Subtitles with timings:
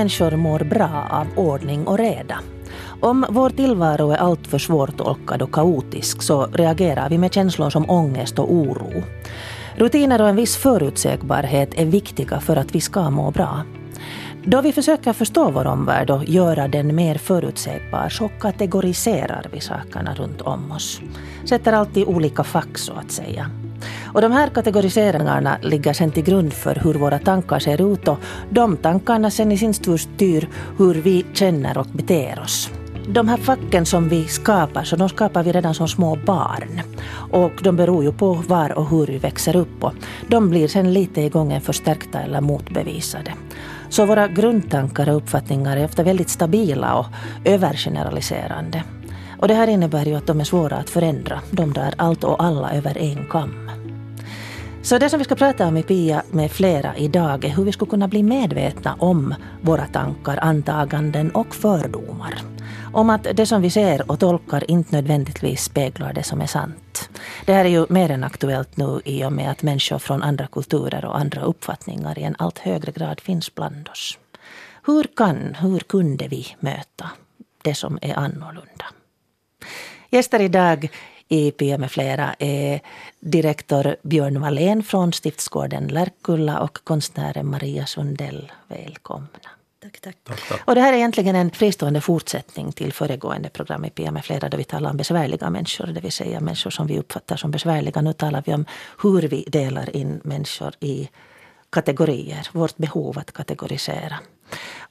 [0.00, 2.40] människor mår bra av ordning och reda.
[3.00, 8.38] Om vår tillvaro är alltför svårtolkad och kaotisk så reagerar vi med känslor som ångest
[8.38, 9.02] och oro.
[9.76, 13.62] Rutiner och en viss förutsägbarhet är viktiga för att vi ska må bra.
[14.44, 20.14] Då vi försöker förstå vår omvärld och göra den mer förutsägbar så kategoriserar vi sakerna
[20.14, 21.00] runt om oss.
[21.44, 23.59] Sätter alltid olika fack så att säga.
[24.14, 28.18] Och de här kategoriseringarna ligger sen till grund för hur våra tankar ser ut och
[28.50, 32.70] de tankarna sen i sin tur styr hur vi känner och beter oss.
[33.08, 36.80] De här facken som vi skapar, så de skapar vi redan som små barn.
[37.30, 39.94] Och de beror ju på var och hur vi växer upp och
[40.28, 43.32] de blir sen lite i gången förstärkta eller motbevisade.
[43.88, 47.06] Så våra grundtankar och uppfattningar är ofta väldigt stabila och
[47.44, 48.84] övergeneraliserande.
[49.38, 51.40] Och det här innebär ju att de är svåra att förändra.
[51.50, 53.69] De drar allt och alla över en kam.
[54.82, 57.72] Så det som vi ska prata om i PIA med flera idag är hur vi
[57.72, 62.42] skulle kunna bli medvetna om våra tankar, antaganden och fördomar.
[62.92, 67.10] Om att det som vi ser och tolkar inte nödvändigtvis speglar det som är sant.
[67.46, 70.46] Det här är ju mer än aktuellt nu i och med att människor från andra
[70.46, 74.18] kulturer och andra uppfattningar i en allt högre grad finns bland oss.
[74.86, 77.10] Hur kan, hur kunde vi möta
[77.62, 78.84] det som är annorlunda?
[80.10, 80.90] Gäster idag
[81.32, 82.80] i PIA med flera är
[83.20, 88.52] direktor Björn Wallén från Stiftsgården Lärkulla och konstnären Maria Sundell.
[88.68, 89.28] Välkomna.
[89.82, 90.16] Tack, tack.
[90.24, 90.60] tack, tack.
[90.64, 94.48] Och det här är egentligen en fristående fortsättning till föregående program i PIA med flera
[94.48, 98.00] där vi talar om besvärliga människor, det vill säga människor som vi uppfattar som besvärliga.
[98.00, 98.64] Nu talar vi om
[99.02, 101.08] hur vi delar in människor i
[101.70, 104.18] kategorier, vårt behov att kategorisera.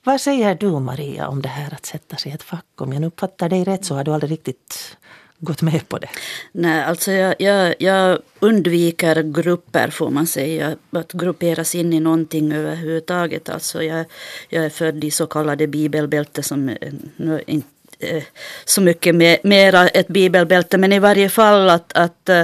[0.04, 2.82] Vad säger du Maria om det här att sätta sig i ett fack?
[2.82, 4.98] Om jag uppfattar dig rätt så har du aldrig riktigt
[5.40, 6.10] gått med på det?
[6.52, 10.76] Nej, alltså jag, jag, jag undviker grupper får man säga.
[10.92, 13.50] Att grupperas in i någonting överhuvudtaget.
[13.50, 14.06] Alltså jag,
[14.50, 17.68] jag är född i så kallade bibelbälte som eh, nu inte
[18.00, 18.24] eh,
[18.66, 20.78] så mycket mera ett bibelbälte.
[20.78, 22.44] Men i varje fall att, att eh,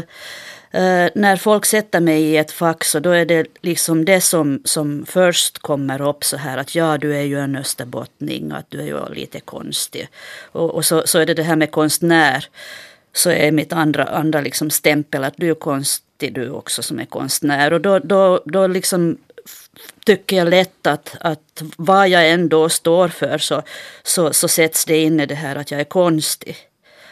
[0.76, 4.62] Uh, när folk sätter mig i ett fack så då är det liksom det som,
[4.66, 8.80] som först kommer upp så här att ja du är ju en österbottning att du
[8.80, 10.08] är ju lite konstig.
[10.52, 12.48] Och, och så, så är det det här med konstnär.
[13.14, 17.06] Så är mitt andra, andra liksom stämpel att du är konstig du också som är
[17.06, 17.74] konstnär.
[17.74, 19.18] Och då, då, då liksom
[20.06, 23.62] tycker jag lätt att, att vad jag ändå står för så,
[24.04, 26.56] så, så sätts det in i det här att jag är konstig.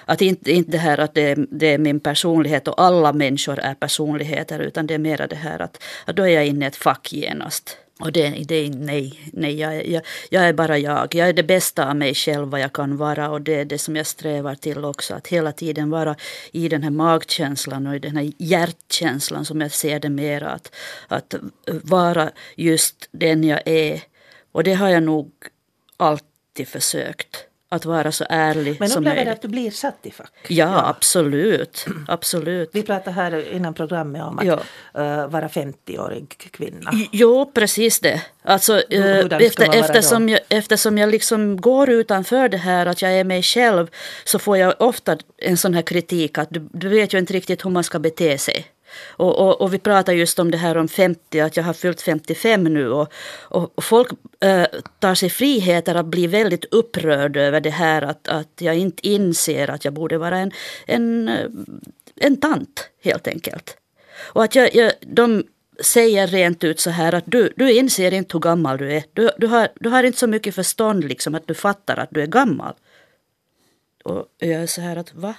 [0.06, 3.74] Att inte, inte det här att det, det, är min personlighet och alla människor är
[3.74, 6.76] personligheter utan det är mera det här att, att då är jag inne i ett
[6.76, 7.78] fack genast.
[8.00, 11.16] Och det, det nej, nej jag, jag, jag, är bara jag.
[11.16, 13.78] Jag är det bästa av mig själv vad jag kan vara och det är det
[13.78, 15.14] som jag strävar till också.
[15.14, 16.16] Att hela tiden vara
[16.52, 20.50] i den här magkänslan och i den här hjärtkänslan som jag ser det mera.
[20.50, 20.72] Att,
[21.08, 21.36] att
[21.66, 24.02] vara just den jag är.
[24.52, 25.32] Och det har jag nog
[25.98, 29.26] alltid försökt att vara så ärlig Men som möjligt.
[29.26, 30.32] Men att du blir satt i fack?
[30.48, 31.86] Ja, ja, absolut.
[32.08, 32.70] absolut.
[32.74, 34.54] Vi pratade här innan programmet om att ja.
[34.54, 36.92] uh, vara 50-årig kvinna.
[37.12, 38.22] Jo, precis det.
[38.44, 43.24] Alltså, uh, efter, eftersom, jag, eftersom jag liksom går utanför det här att jag är
[43.24, 43.88] mig själv
[44.26, 47.66] så får jag ofta en sån här kritik att du, du vet ju inte riktigt
[47.66, 48.66] hur man ska bete sig.
[49.08, 52.02] Och, och, och, vi pratar just om det här om 50, att jag har fyllt
[52.02, 52.90] 55 nu.
[52.90, 54.10] Och, och folk
[54.40, 54.66] äh,
[55.00, 59.70] tar sig friheter att bli väldigt upprörd över det här att, att jag inte inser
[59.70, 60.52] att jag borde vara en,
[60.86, 61.50] en, eh,
[62.16, 63.78] en tant helt enkelt.
[64.22, 65.44] Och att jag, jag, de
[65.80, 69.04] säger rent ut så här att du, du inser inte hur gammal du är.
[69.14, 72.22] Du, du, har, du har inte så mycket förstånd liksom att du fattar att du
[72.22, 72.74] är gammal.
[74.04, 75.36] Och jag är så här att va?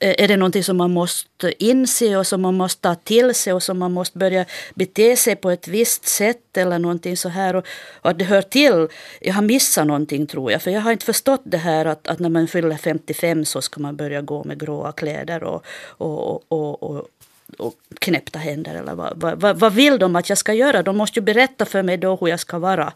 [0.00, 3.52] Eh, är det någonting som man måste inse och som man måste ta till sig
[3.52, 7.56] och som man måste börja bete sig på ett visst sätt eller någonting så här.
[7.56, 7.66] Och,
[8.02, 8.88] och att det hör till.
[9.20, 10.62] Jag har missat någonting tror jag.
[10.62, 13.80] För jag har inte förstått det här att, att när man fyller 55 så ska
[13.80, 17.08] man börja gå med gråa kläder och, och, och, och
[17.56, 20.82] och knäppta händer eller vad, vad, vad vill de att jag ska göra?
[20.82, 22.92] De måste ju berätta för mig då hur jag ska vara.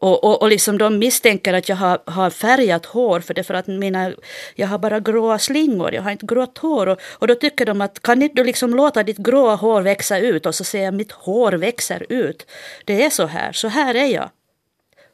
[0.00, 3.54] Och, och, och liksom de misstänker att jag har, har färgat hår för det för
[3.54, 4.12] att mina,
[4.54, 6.86] jag har bara gråa slingor, jag har inte grått hår.
[6.86, 10.18] Och, och då tycker de att kan inte du liksom låta ditt gråa hår växa
[10.18, 10.46] ut?
[10.46, 12.46] Och så säger jag mitt hår växer ut.
[12.84, 14.30] Det är så här, så här är jag.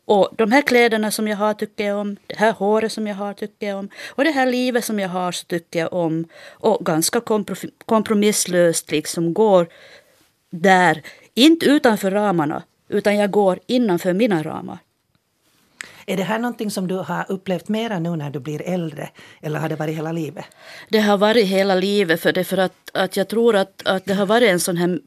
[0.04, 3.14] Och de här kläderna som jag har tycker jag om, det här håret som jag
[3.14, 6.24] har tycker jag om och det här livet som jag har så tycker jag om.
[6.50, 7.20] Och ganska
[7.86, 9.66] kompromisslöst liksom går
[10.50, 11.02] där,
[11.34, 14.78] inte utanför ramarna utan jag går innanför mina ramar.
[16.06, 19.08] Är det här någonting som du har upplevt mera nu när du blir äldre
[19.42, 20.44] eller har det varit hela livet?
[20.88, 24.14] Det har varit hela livet för det för att, att jag tror att, att det
[24.14, 25.00] har varit en sån här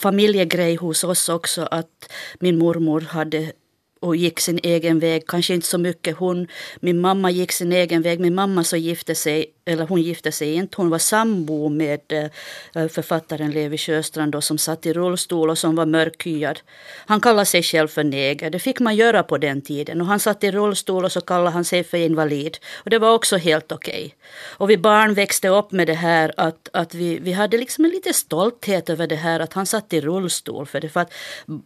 [0.00, 3.52] familjegrej hos oss också att min mormor hade
[4.00, 5.26] och gick sin egen väg.
[5.26, 6.48] Kanske inte så mycket hon.
[6.80, 8.20] Min mamma gick sin egen väg.
[8.20, 12.88] Min mamma så gifte sig eller hon gifte sig inte, hon var sambo med eh,
[12.88, 16.60] författaren Levi Sjöstrand som satt i rullstol och som var mörkhyad.
[17.06, 20.00] Han kallade sig själv för neger, det fick man göra på den tiden.
[20.00, 22.58] Och han satt i rullstol och så kallade han sig för invalid.
[22.74, 23.94] Och det var också helt okej.
[23.94, 24.10] Okay.
[24.58, 27.90] Och vi barn växte upp med det här att, att vi, vi hade liksom en
[27.90, 30.66] liten stolthet över det här att han satt i rullstol.
[30.66, 31.12] För det för att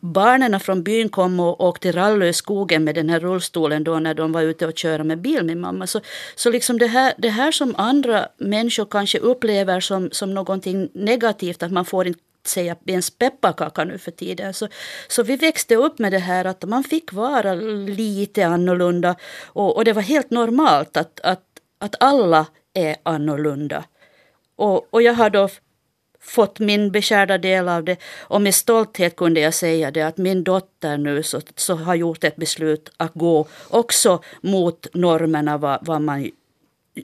[0.01, 4.15] barnen från byn kom och åkte rally i skogen med den här rullstolen då när
[4.15, 5.87] de var ute och körde med bil, min mamma.
[5.87, 6.01] Så,
[6.35, 11.63] så liksom det här, det här som andra människor kanske upplever som, som någonting negativt,
[11.63, 14.55] att man får inte säga ens pepparkaka nu för tiden.
[14.55, 14.69] Så,
[15.09, 19.85] så vi växte upp med det här att man fick vara lite annorlunda och, och
[19.85, 21.45] det var helt normalt att, att,
[21.79, 23.85] att alla är annorlunda.
[24.57, 25.49] Och, och jag har då
[26.21, 30.45] fått min beskärda del av det och med stolthet kunde jag säga det att min
[30.45, 36.03] dotter nu så, så har gjort ett beslut att gå också mot normerna vad, vad
[36.03, 36.31] man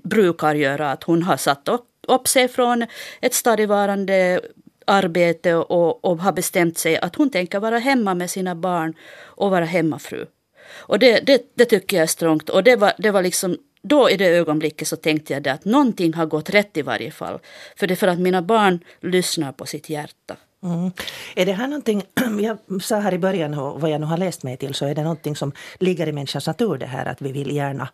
[0.04, 0.92] brukar göra.
[0.92, 2.86] Att hon har satt upp, upp sig från
[3.20, 4.40] ett stadigvarande
[4.86, 8.94] arbete och, och har bestämt sig att hon tänker vara hemma med sina barn
[9.24, 10.26] och vara hemmafru.
[10.72, 12.50] Och det, det, det tycker jag är strångt.
[12.50, 15.64] Och det var, det var liksom då i det ögonblicket så tänkte jag det att
[15.64, 17.38] någonting har gått rätt i varje fall.
[17.76, 20.36] För det är för att mina barn lyssnar på sitt hjärta.
[20.62, 20.90] Mm.
[21.36, 22.02] Är det här någonting,
[22.40, 25.02] jag sa här i början vad jag nu har läst mig till, så är det
[25.02, 27.88] någonting som ligger i människans natur det här att vi vill gärna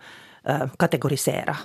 [0.48, 1.56] uh, kategorisera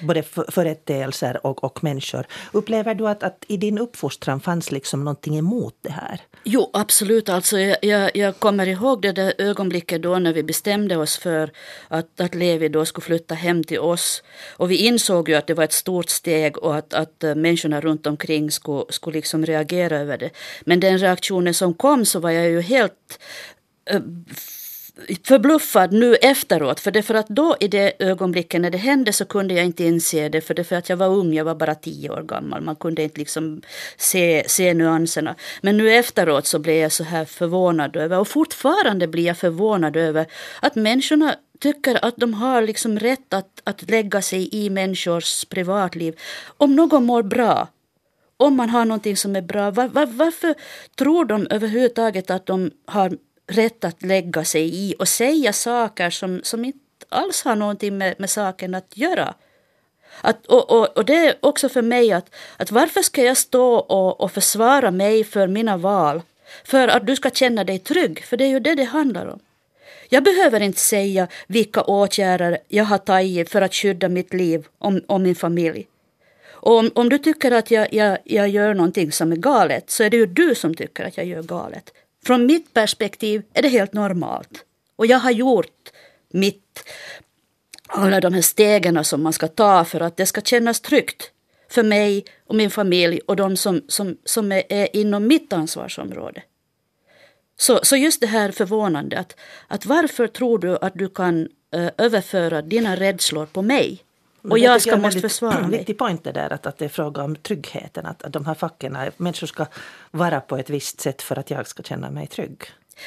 [0.00, 2.26] både företeelser och, och människor.
[2.52, 6.20] Upplever du att, att i din uppfostran fanns liksom någonting emot det här?
[6.44, 7.28] Jo, absolut.
[7.28, 11.50] Alltså, jag, jag, kommer ihåg det där ögonblicket då när vi bestämde oss för
[11.88, 14.22] att, att Levi då skulle flytta hem till oss.
[14.56, 17.80] Och vi insåg ju att det var ett stort steg och att, att eh, människorna
[17.80, 20.30] runt omkring skulle, skulle liksom reagera över det.
[20.64, 23.18] Men den reaktionen som kom så var jag ju helt
[23.90, 24.00] eh,
[25.24, 26.80] förbluffad nu efteråt.
[26.80, 29.84] För det för att då i det ögonblicket när det hände så kunde jag inte
[29.84, 30.40] inse det.
[30.40, 32.62] För det för att jag var ung, jag var bara tio år gammal.
[32.62, 33.62] Man kunde inte liksom
[33.96, 35.34] se, se nyanserna.
[35.62, 39.96] Men nu efteråt så blev jag så här förvånad över och fortfarande blir jag förvånad
[39.96, 40.26] över
[40.60, 46.16] att människorna tycker att de har liksom rätt att, att lägga sig i människors privatliv.
[46.56, 47.68] Om någon mår bra,
[48.36, 50.54] om man har någonting som är bra, var, var, varför
[50.96, 56.40] tror de överhuvudtaget att de har rätt att lägga sig i och säga saker som,
[56.42, 59.34] som inte alls har någonting med, med saken att göra.
[60.20, 63.74] Att, och, och, och, det är också för mig att, att varför ska jag stå
[63.74, 66.22] och, och försvara mig för mina val?
[66.64, 69.40] För att du ska känna dig trygg, för det är ju det det handlar om.
[70.08, 74.92] Jag behöver inte säga vilka åtgärder jag har tagit för att skydda mitt liv och,
[75.06, 75.86] och min familj.
[76.64, 80.02] Och om, om du tycker att jag, jag, jag gör någonting som är galet så
[80.02, 81.92] är det ju du som tycker att jag gör galet.
[82.26, 84.64] Från mitt perspektiv är det helt normalt.
[84.96, 85.92] Och jag har gjort
[86.32, 86.88] mitt,
[87.86, 91.30] alla de här stegen som man ska ta för att det ska kännas tryggt
[91.68, 96.42] för mig och min familj och de som, som, som är, är inom mitt ansvarsområde.
[97.56, 99.36] Så, så just det här förvånande att,
[99.68, 104.03] att varför tror du att du kan uh, överföra dina rädslor på mig?
[104.50, 105.78] Och jag ska måste försvara mig.
[105.78, 108.06] viktig det där att, att det är fråga om tryggheten.
[108.06, 109.66] Att, att de här facken, människor ska
[110.10, 112.62] vara på ett visst sätt för att jag ska känna mig trygg.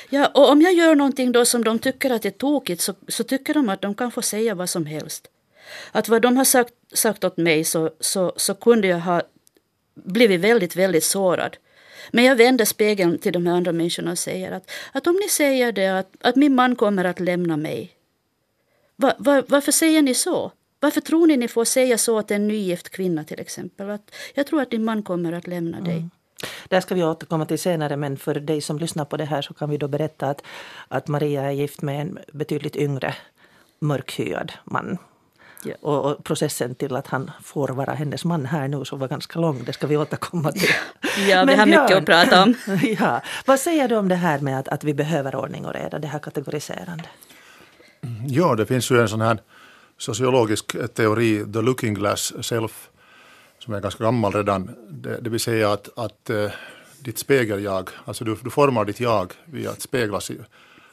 [0.09, 3.23] Ja, och om jag gör någonting då som de tycker att är tokigt så, så
[3.23, 5.27] tycker de att de kan få säga vad som helst.
[5.91, 9.21] Att vad de har sagt, sagt åt mig så, så, så kunde jag ha
[9.95, 11.57] blivit väldigt, väldigt sårad.
[12.11, 15.29] Men jag vänder spegeln till de här andra människorna och säger att, att om ni
[15.29, 17.93] säger det att, att min man kommer att lämna mig.
[18.95, 20.51] Va, va, varför säger ni så?
[20.79, 23.89] Varför tror ni ni får säga så till en nygift kvinna till exempel?
[23.89, 25.97] Att jag tror att din man kommer att lämna dig.
[25.97, 26.09] Mm.
[26.67, 29.53] Det ska vi återkomma till senare men för dig som lyssnar på det här så
[29.53, 30.43] kan vi då berätta att,
[30.87, 33.15] att Maria är gift med en betydligt yngre
[33.79, 34.97] mörkhyad man.
[35.63, 35.75] Ja.
[35.81, 39.39] Och, och, processen till att han får vara hennes man här nu så var ganska
[39.39, 39.63] lång.
[39.63, 40.69] Det ska vi återkomma till.
[41.29, 42.55] Ja, vi har Björn, mycket att prata om.
[42.99, 45.99] ja, vad säger du om det här med att, att vi behöver ordning och reda,
[45.99, 47.09] det här kategoriserande?
[48.27, 49.37] Ja, det finns ju en sån här
[49.97, 52.89] sociologisk teori, the looking glass self,
[53.59, 54.69] som är ganska gammal redan.
[54.89, 56.51] Det, det vill säga att, att eh,
[56.99, 60.31] ditt spegeljag, alltså du, du formar ditt jag via att speglas,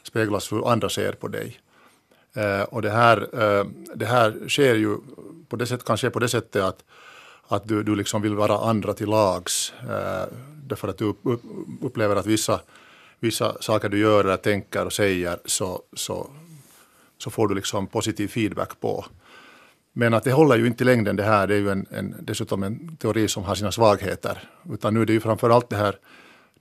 [0.02, 1.61] speglas hur andra ser på dig.
[2.37, 4.99] Uh, och det här, uh, det här sker ju
[5.49, 6.84] på det sätt, kan ske på det sättet att,
[7.49, 9.73] att du, du liksom vill vara andra till lags.
[9.82, 10.25] Uh,
[10.64, 11.14] därför att du
[11.82, 12.61] upplever att vissa,
[13.20, 16.30] vissa saker du gör eller tänker och säger så, så
[17.24, 19.04] så får du liksom positiv feedback på.
[19.92, 22.14] Men att det håller ju inte i längden det här, det är ju en, en,
[22.20, 24.48] dessutom en teori som har sina svagheter.
[24.72, 25.96] Utan nu är det ju framför allt det här,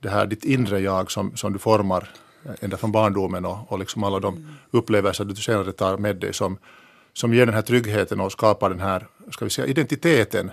[0.00, 2.08] det här ditt inre jag som, som du formar
[2.60, 6.58] ända från barndomen och, och liksom alla de upplevelser du senare tar med dig som,
[7.12, 10.50] som ger den här tryggheten och skapar den här ska vi säga, identiteten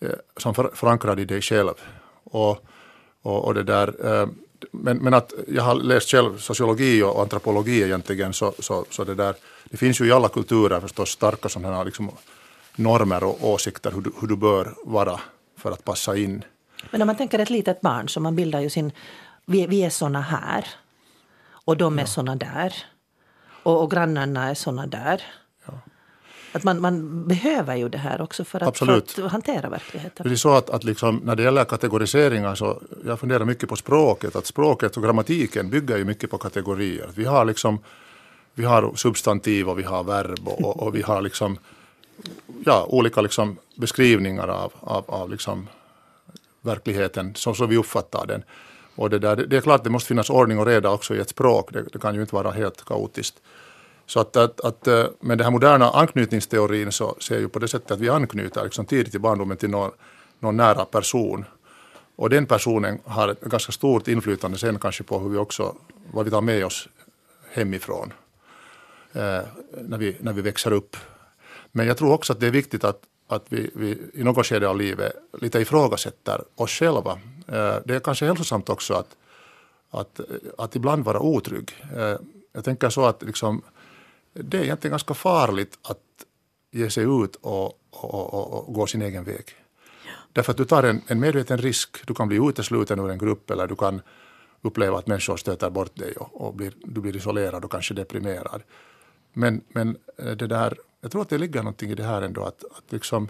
[0.00, 1.74] eh, som för, förankrad i dig själv.
[2.24, 2.66] Och,
[3.22, 4.26] och, och det där, eh,
[4.70, 9.14] men, men att jag har läst själv sociologi och antropologi egentligen så, så, så det
[9.14, 12.10] där, det finns ju i alla kulturer förstås starka sådana här liksom
[12.76, 15.20] normer och åsikter hur du, hur du bör vara
[15.56, 16.44] för att passa in.
[16.90, 18.92] Men om man tänker ett litet barn så man bildar ju sin,
[19.46, 20.66] vi, vi är såna här
[21.64, 22.06] och de är ja.
[22.06, 22.74] såna där
[23.62, 25.22] och, och grannarna är såna där.
[26.52, 30.28] Att man, man behöver ju det här också för att, för att hantera verkligheten.
[30.28, 33.76] Det är så att, att liksom, när det gäller kategoriseringar så jag funderar mycket på
[33.76, 34.36] språket.
[34.36, 37.08] Att språket och grammatiken bygger ju mycket på kategorier.
[37.14, 37.78] Vi har liksom
[38.54, 41.58] vi har substantiv och vi har verb och, och vi har liksom
[42.64, 45.68] ja, olika liksom beskrivningar av, av, av liksom
[46.60, 48.42] verkligheten så som vi uppfattar den.
[48.94, 51.28] Och det, där, det är klart det måste finnas ordning och reda också i ett
[51.28, 51.72] språk.
[51.72, 53.34] Det, det kan ju inte vara helt kaotiskt.
[54.06, 57.68] Så att, att, att eh, med den här moderna anknytningsteorin så ser jag på det
[57.68, 59.90] sättet att vi anknyter liksom tidigt i barndomen till någon,
[60.40, 61.44] någon nära person.
[62.16, 65.74] Och den personen har ett ganska stort inflytande sen kanske på hur vi också,
[66.12, 66.88] vad vi tar med oss
[67.52, 68.12] hemifrån
[69.12, 69.40] eh,
[69.80, 70.96] när, vi, när vi växer upp.
[71.72, 74.68] Men jag tror också att det är viktigt att, att vi, vi i något skede
[74.68, 77.12] av livet lite ifrågasätter oss själva.
[77.48, 79.16] Eh, det är kanske hälsosamt också att,
[79.90, 80.20] att,
[80.58, 81.84] att ibland vara otrygg.
[81.96, 82.16] Eh,
[82.52, 83.62] jag tänker så att liksom,
[84.32, 85.98] det är egentligen ganska farligt att
[86.70, 89.44] ge sig ut och, och, och, och gå sin egen väg.
[90.32, 92.06] Därför att du tar en, en medveten risk.
[92.06, 94.02] Du kan bli utesluten ur en grupp eller du kan
[94.62, 98.62] uppleva att människor stöter bort dig och, och blir, du blir isolerad och kanske deprimerad.
[99.32, 102.44] Men, men eh, det där, jag tror att det ligger någonting i det här ändå
[102.44, 103.28] att, att, liksom,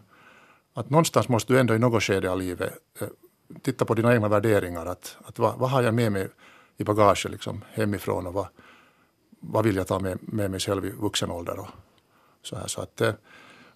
[0.75, 3.09] att någonstans måste du ändå i något skede av livet eh,
[3.63, 4.87] titta på dina egna värderingar.
[4.87, 6.29] Att, att vad, vad har jag med mig
[6.77, 8.47] i bagaget liksom, hemifrån och vad,
[9.43, 11.59] vad vill jag ta med, med mig själv i vuxen ålder.
[11.61, 11.69] Och
[12.43, 13.03] så här, så att,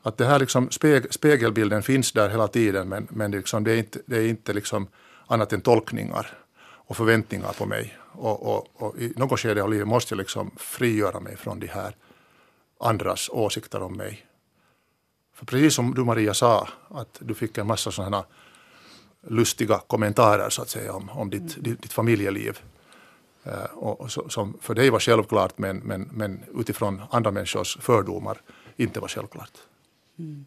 [0.02, 3.72] att det här liksom speg, spegelbilden finns där hela tiden men, men det, liksom, det
[3.72, 4.88] är inte, det är inte liksom
[5.26, 7.98] annat än tolkningar och förväntningar på mig.
[8.12, 11.66] Och, och, och i något skede av livet måste jag liksom frigöra mig från de
[11.66, 11.96] här
[12.80, 14.26] andras åsikter om mig.
[15.34, 18.24] För precis som du Maria sa, att du fick en massa sådana
[19.28, 21.76] lustiga kommentarer så att säga om, om ditt, mm.
[21.80, 22.60] ditt, familjeliv.
[23.46, 28.40] Eh, och, som för dig var självklart men, men, men utifrån andra människors fördomar
[28.76, 29.52] inte var självklart.
[30.18, 30.46] Mm.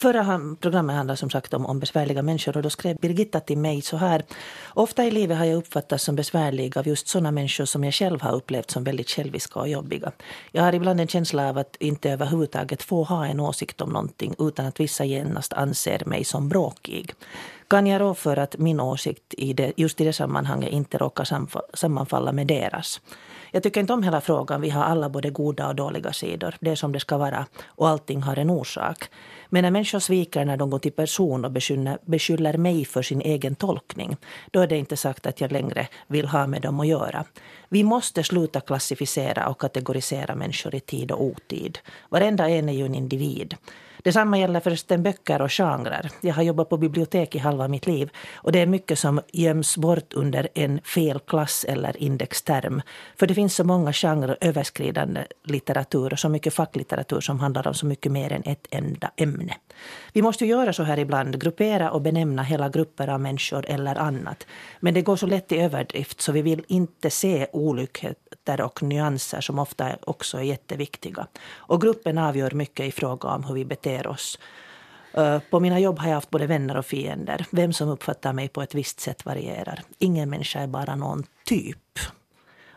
[0.00, 3.82] Förra programmet handlade som sagt om, om besvärliga människor och då skrev Birgitta till mig
[3.82, 4.24] så här.
[4.74, 8.20] Ofta i livet har jag uppfattats som besvärlig av just sådana människor som jag själv
[8.20, 10.12] har upplevt som väldigt själviska och jobbiga.
[10.52, 14.34] Jag har ibland en känsla av att inte överhuvudtaget få ha en åsikt om någonting
[14.38, 17.14] utan att vissa genast anser mig som bråkig.
[17.68, 21.24] Kan jag rå för att min åsikt i det, just i det sammanhanget inte råkar
[21.76, 23.00] sammanfalla med deras?
[23.50, 24.60] Jag tycker inte om hela frågan.
[24.60, 26.54] Vi har alla både goda och dåliga sidor.
[26.60, 29.04] Det är som det ska vara och allting har en orsak.
[29.48, 33.20] Men när människor sviker när de går till person och beskyller, beskyller mig för sin
[33.20, 34.16] egen tolkning,
[34.50, 37.24] då är det inte sagt att jag längre vill ha med dem att göra.
[37.68, 41.78] Vi måste sluta klassificera och kategorisera människor i tid och otid.
[42.08, 43.56] Varenda en är ju en individ.
[44.02, 46.10] Detsamma gäller förresten böcker och genrer.
[46.20, 49.76] Jag har jobbat på bibliotek i halva mitt liv och det är mycket som göms
[49.76, 52.82] bort under en felklass eller indexterm.
[53.16, 57.74] För det finns så många genrer överskridande litteratur och så mycket facklitteratur som handlar om
[57.74, 59.54] så mycket mer än ett enda ämne.
[60.12, 64.46] Vi måste göra så här ibland, gruppera och benämna hela grupper av människor eller annat.
[64.80, 69.40] Men det går så lätt i överdrift så vi vill inte se olikheter och nyanser
[69.40, 71.26] som ofta också är jätteviktiga.
[71.56, 74.38] Och gruppen avgör mycket i fråga om hur vi beter oss.
[75.12, 77.46] Eh, på mina jobb har jag haft både vänner och fiender.
[77.50, 79.82] Vem som uppfattar mig på ett visst sätt varierar.
[79.98, 81.98] Ingen människa är bara någon typ.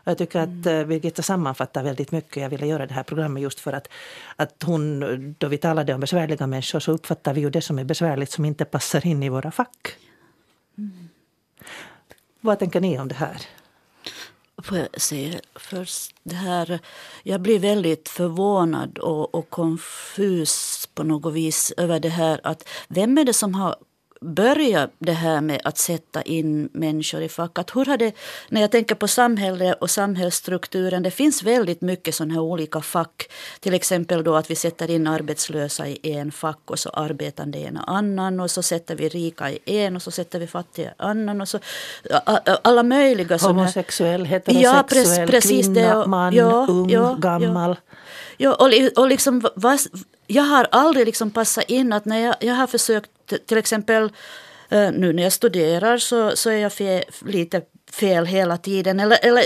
[0.04, 2.42] Jag tycker att eh, Birgitta sammanfattar väldigt mycket.
[2.42, 3.88] Jag ville göra det här programmet just för att,
[4.36, 7.84] att hon, då vi talade om besvärliga människor så uppfattar vi ju det som är
[7.84, 9.96] besvärligt som inte passar in i våra fack.
[10.78, 11.08] Mm.
[12.40, 13.36] Vad tänker ni om det här?
[14.62, 16.78] Får jag säga först det här.
[17.22, 23.18] Jag blir väldigt förvånad och, och konfus på något vis över det här att vem
[23.18, 23.76] är det som har
[24.22, 27.58] börja det här med att sätta in människor i fack.
[27.58, 28.12] Att hur har det,
[28.48, 33.30] när jag tänker på samhället och samhällsstrukturen, det finns väldigt mycket sådana här olika fack.
[33.60, 37.64] Till exempel då att vi sätter in arbetslösa i en fack och så arbetande i
[37.64, 40.92] en annan och så sätter vi rika i en och så sätter vi fattiga i
[40.98, 41.40] annan.
[41.40, 41.58] Och så,
[42.62, 47.76] alla möjliga sådana Homosexuell, heterosexuell, ja, precis, kvinna, det, man, ja, ung, ja, gammal.
[48.36, 49.42] Ja, och, och liksom,
[50.26, 54.02] jag har aldrig liksom passat in att när jag, jag har försökt till exempel
[54.68, 57.62] eh, nu när jag studerar så, så är jag fe, lite
[57.92, 59.00] fel hela tiden.
[59.00, 59.44] Eller, eller,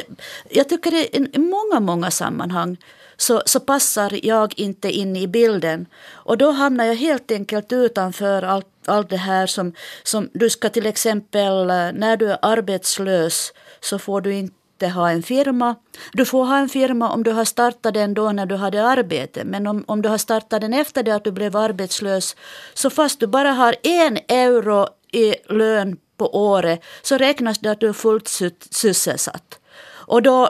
[0.50, 2.76] jag tycker i, i många, många sammanhang
[3.16, 5.86] så, så passar jag inte in i bilden.
[6.12, 10.68] Och då hamnar jag helt enkelt utanför allt, allt det här som, som du ska
[10.68, 15.74] till exempel, eh, när du är arbetslös så får du inte ha en firma.
[16.12, 19.44] Du får ha en firma om du har startat den då när du hade arbete.
[19.44, 22.36] Men om, om du har startat den efter det att du blev arbetslös
[22.74, 27.80] så fast du bara har en euro i lön på året så räknas det att
[27.80, 28.28] du är fullt
[28.70, 29.58] sysselsatt.
[29.88, 30.48] Och då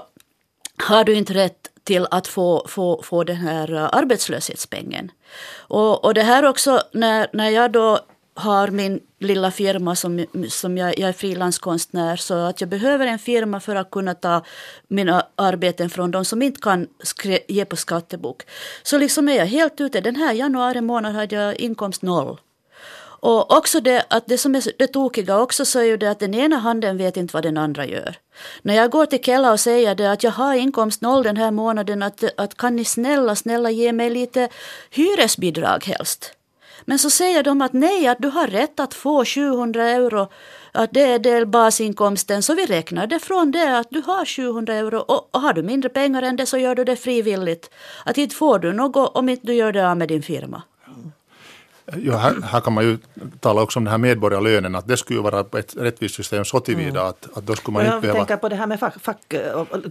[0.77, 5.11] har du inte rätt till att få, få, få den här eh, arbetslöshetspengen.
[5.57, 8.01] Och, och det här också när, när jag då
[8.37, 13.19] har min lilla firma som, som jag, jag är frilanskonstnär så att jag behöver en
[13.19, 14.43] firma för att kunna ta
[14.89, 18.43] mina arbeten från de som inte kan skre, ge på skattebok.
[18.83, 20.01] Så liksom är jag helt ute.
[20.01, 22.39] Den här januari månad hade jag inkomst noll.
[23.19, 26.19] Och också det, att det som är det tokiga också så är ju det att
[26.19, 28.17] den ena handen vet inte vad den andra gör.
[28.63, 31.51] När jag går till Kella och säger det att jag har inkomst noll den här
[31.51, 34.49] månaden, att, att kan ni snälla, snälla ge mig lite
[34.91, 36.33] hyresbidrag helst.
[36.89, 40.29] Men så säger de att nej, att du har rätt att få 700 euro,
[40.73, 44.75] att det är del basinkomsten, så vi räknar det från det att du har 700
[44.75, 47.71] euro och, och har du mindre pengar än det så gör du det frivilligt.
[48.05, 50.63] Att inte får du något om inte du gör det av med din firma.
[51.93, 52.99] Ja, här, här, kan man ju
[53.41, 57.01] tala också om den här medborgarlönen, att det skulle vara ett rättvist system så tillvida
[57.01, 57.07] mm.
[57.07, 58.19] att, att då skulle man jag inte behöva...
[58.19, 59.35] tänker på det här med fack, fack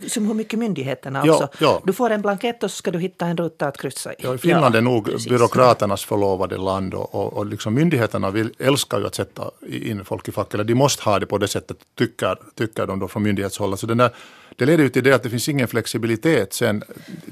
[0.07, 1.43] som hur mycket myndigheterna också.
[1.43, 1.81] Ja, ja.
[1.83, 4.15] Du får en blankett och så ska du hitta en ruta att kryssa i.
[4.19, 5.29] Ja, Finland ja, är nog precis.
[5.29, 10.27] byråkraternas förlovade land och, och, och liksom myndigheterna vill, älskar ju att sätta in folk
[10.27, 13.23] i fack, eller de måste ha det på det sättet, tycker, tycker de då från
[13.23, 13.77] myndighetshåll.
[13.77, 14.09] Så den där,
[14.55, 16.83] det leder ju till det att det finns ingen flexibilitet sen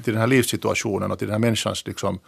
[0.04, 2.18] till den här livssituationen och till den här människans liksom,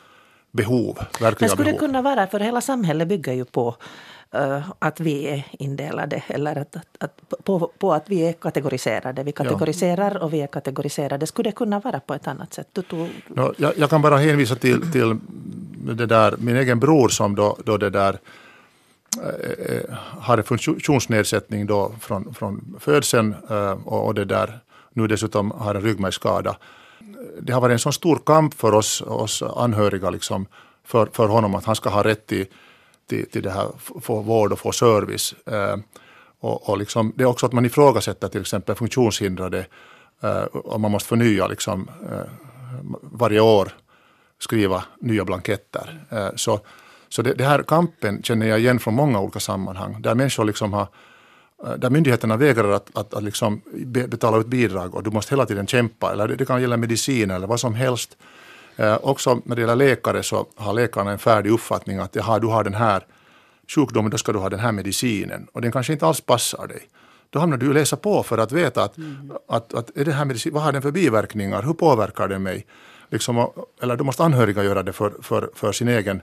[0.53, 0.99] behov.
[0.99, 1.73] Verkliga Men skulle behov.
[1.73, 3.77] det kunna vara, för hela samhället bygger ju på
[4.35, 9.23] uh, att vi är indelade eller att, att, att, på, på, att vi är kategoriserade.
[9.23, 11.27] Vi kategoriserar och vi är kategoriserade.
[11.27, 12.69] Skulle det kunna vara på ett annat sätt?
[12.73, 13.09] Du tog...
[13.29, 15.19] no, jag, jag, kan bara hänvisa till, till
[15.95, 18.19] det där, min egen bror som då, då det där
[19.23, 24.61] eh, hade funktionsnedsättning då från, från födseln eh, och, och det där
[24.93, 26.57] nu dessutom har en ryggmärgsskada
[27.41, 30.47] det har varit en sån stor kamp för oss, oss anhöriga liksom,
[30.85, 32.47] för, för honom att han ska ha rätt till,
[33.09, 33.69] till, till det här,
[34.01, 35.35] få vård och få service.
[35.47, 35.77] Eh,
[36.41, 39.67] och, och liksom, det är också att man ifrågasätter till exempel funktionshindrade
[40.23, 42.31] eh, och man måste förnya liksom, eh,
[43.03, 43.73] varje år
[44.39, 46.05] skriva nya blanketter.
[46.11, 46.61] Eh, så
[47.09, 50.73] så det, det, här kampen känner jag igen från många olika sammanhang där människor liksom
[50.73, 50.89] har
[51.77, 53.61] där myndigheterna vägrar att, att, att liksom
[54.09, 56.13] betala ut bidrag och du måste hela tiden kämpa.
[56.13, 58.17] Eller det, kan gälla medicin eller vad som helst.
[58.77, 62.47] Eh, också när det gäller läkare så har läkarna en färdig uppfattning att jaha, du
[62.47, 63.07] har den här
[63.75, 65.47] sjukdomen, då ska du ha den här medicinen.
[65.53, 66.89] Och den kanske inte alls passar dig.
[67.31, 69.33] Då hamnar du läsa på för att veta att, mm.
[69.49, 72.67] att, att är det här medicin, vad har den för biverkningar, hur påverkar den mig?
[73.11, 73.51] Liksom,
[73.83, 76.23] eller då måste anhöriga göra det för, för, för sin egen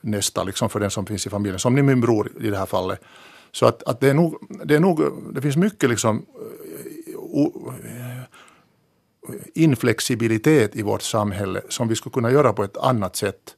[0.00, 1.58] nästa, liksom för den som finns i familjen.
[1.58, 3.00] Som min bror i det här fallet.
[3.52, 5.02] Så att, att det, är nog, det är nog,
[5.34, 6.26] det finns mycket liksom
[7.16, 7.72] o,
[9.54, 13.54] inflexibilitet i vårt samhälle som vi skulle kunna göra på ett annat sätt.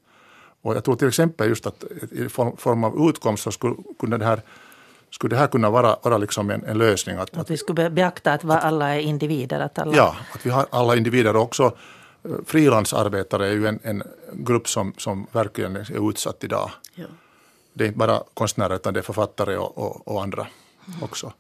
[0.63, 4.25] Och jag tror till exempel just att i form av utkomst så skulle, kunna det
[4.25, 4.41] här,
[5.11, 7.17] skulle det här kunna vara, vara liksom en, en lösning.
[7.17, 9.61] Att, att, vi skulle beakta att, att alla är individer?
[9.61, 9.97] Att alla...
[9.97, 11.77] Ja, att vi har alla individer också
[12.25, 16.71] eh, frilansarbetare är ju en, en grupp som, som verkligen är utsatt idag.
[16.95, 17.07] Ja
[17.79, 20.47] det är inte bara konstnärer utan det är författare och, och, och andra
[21.03, 21.33] också.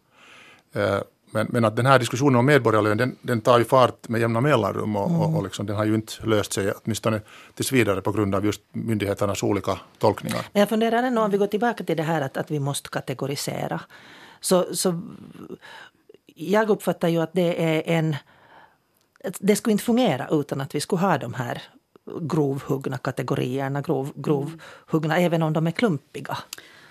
[0.72, 0.98] Eh,
[1.30, 4.40] men, men, att den här diskussionen om medborgarlön den, den tar ju fart med jämna
[4.40, 5.20] mellanrum och, mm.
[5.20, 7.20] och, och liksom, den har ju inte löst sig åtminstone
[7.54, 10.46] tills vidare på grund av just myndigheternas olika tolkningar.
[10.52, 12.88] Men jag funderar ändå om vi går tillbaka till det här att, att vi måste
[12.88, 13.80] kategorisera.
[14.40, 15.00] Så, så
[16.34, 18.16] jag uppfattar ju att det är en
[19.38, 21.62] det skulle inte fungera utan att vi skulle ha de här
[22.20, 25.26] grovhuggna kategorierna, grov, grovhuggna, mm.
[25.26, 26.38] även om de är klumpiga.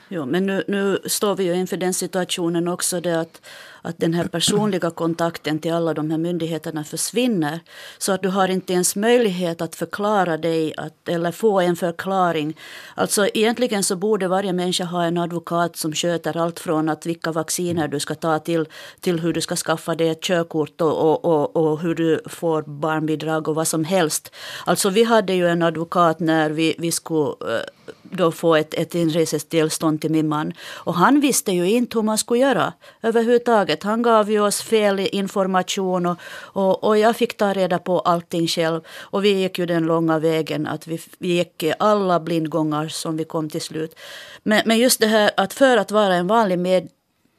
[0.10, 3.42] Jo, men nu, nu står vi ju inför den situationen också det att,
[3.88, 7.60] att den här personliga kontakten till alla de här myndigheterna försvinner.
[7.98, 12.58] Så att du har inte ens möjlighet att förklara dig att, eller få en förklaring.
[12.96, 17.32] Alltså egentligen så borde varje människa ha en advokat som sköter allt från att vilka
[17.32, 18.66] vacciner du ska ta till,
[19.00, 22.62] till hur du ska skaffa dig ett körkort och, och, och, och hur du får
[22.62, 24.32] barnbidrag och vad som helst.
[24.66, 27.64] Alltså vi hade ju en advokat när vi, vi skulle eh,
[28.02, 30.54] då få ett, ett inresetillstånd till min man.
[30.74, 33.77] Och han visste ju inte hur man skulle göra överhuvudtaget.
[33.84, 38.48] Han gav ju oss fel information och, och, och jag fick ta reda på allting
[38.48, 38.82] själv.
[38.90, 43.24] Och vi gick ju den långa vägen att vi, vi gick alla blindgångar som vi
[43.24, 43.96] kom till slut.
[44.44, 46.88] Men, men just det här att för att vara en vanlig med,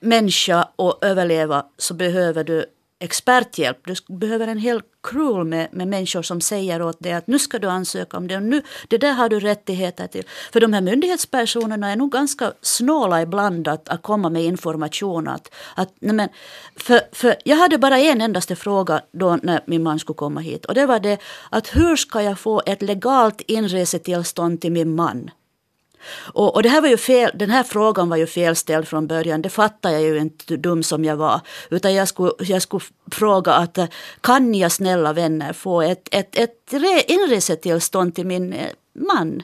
[0.00, 2.66] människa och överleva så behöver du
[3.00, 3.78] experthjälp.
[3.86, 7.58] Du behöver en hel crew med, med människor som säger åt dig att nu ska
[7.58, 10.24] du ansöka om det och nu, det där har du rättigheter till.
[10.52, 15.28] För de här myndighetspersonerna är nog ganska snåla ibland att, att komma med information.
[15.28, 16.28] Att, att, nej men,
[16.76, 20.64] för, för jag hade bara en endaste fråga då när min man skulle komma hit
[20.64, 21.18] och det var det
[21.50, 25.30] att hur ska jag få ett legalt inresetillstånd till min man?
[26.32, 29.42] Och, och, det här var ju fel, den här frågan var ju felställd från början.
[29.42, 31.40] Det fattar jag ju inte, dum som jag var.
[31.70, 33.86] Utan jag skulle, jag skulle fråga att eh,
[34.20, 36.72] kan jag snälla vänner få ett, ett, ett
[37.06, 39.42] inresetillstånd till min eh, man?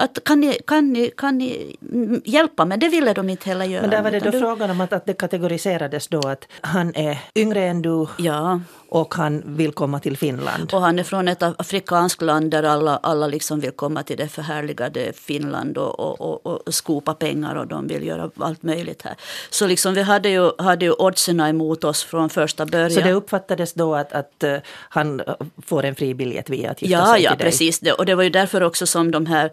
[0.00, 1.76] Att kan, ni, kan, ni, kan ni
[2.24, 2.78] hjälpa mig?
[2.78, 3.80] Det ville de inte heller göra.
[3.80, 4.40] Men där var det då du...
[4.40, 8.60] frågan om att, att det kategoriserades då att han är yngre än du ja.
[8.88, 10.74] och han vill komma till Finland.
[10.74, 14.28] Och han är från ett afrikanskt land där alla, alla liksom vill komma till det
[14.28, 19.14] förhärligade Finland och, och, och, och skopa pengar och de vill göra allt möjligt här.
[19.50, 22.90] Så liksom vi hade ju, hade ju oddsen emot oss från första början.
[22.90, 24.56] Så det uppfattades då att, att uh,
[24.88, 25.22] han
[25.66, 27.46] får en fri biljett via att gifta ja, sig ja, till dig?
[27.46, 27.80] Precis.
[27.98, 29.50] Och det var ju därför också som de här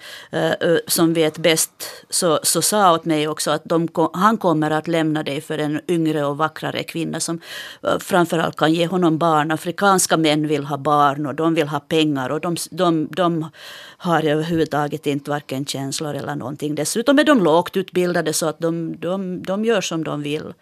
[0.88, 1.72] som vet bäst
[2.10, 5.82] så, så sa åt mig också att de, han kommer att lämna dig för en
[5.88, 7.42] yngre och vackrare kvinna som
[7.88, 9.52] uh, framförallt kan ge honom barn.
[9.52, 13.50] Afrikanska män vill ha barn och de vill ha pengar och de, de, de
[13.98, 16.76] har överhuvudtaget inte varken känslor eller någonting.
[16.76, 20.54] Dessutom är de lågt utbildade så att de, de, de gör som de vill.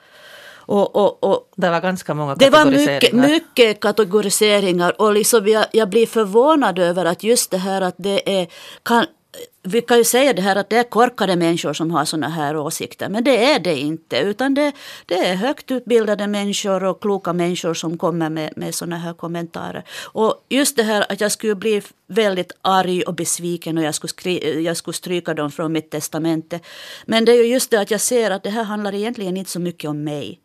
[0.66, 3.02] Och, och, och, det var ganska många kategoriseringar.
[3.02, 7.58] Det var mycket, mycket kategoriseringar och liksom jag, jag blir förvånad över att just det
[7.58, 8.48] här att det är
[8.84, 9.06] kan,
[9.64, 12.58] vi kan ju säga det här att det är korkade människor som har sådana här
[12.58, 13.10] åsikter.
[13.10, 14.18] Men det är det inte.
[14.18, 14.72] Utan det,
[15.06, 19.84] det är högt utbildade människor och kloka människor som kommer med, med sådana här kommentarer.
[20.02, 24.10] Och just det här att jag skulle bli väldigt arg och besviken och jag skulle,
[24.10, 26.60] skri, jag skulle stryka dem från mitt testamente.
[27.06, 29.52] Men det är ju just det att jag ser att det här handlar egentligen inte
[29.52, 30.40] så mycket om mig.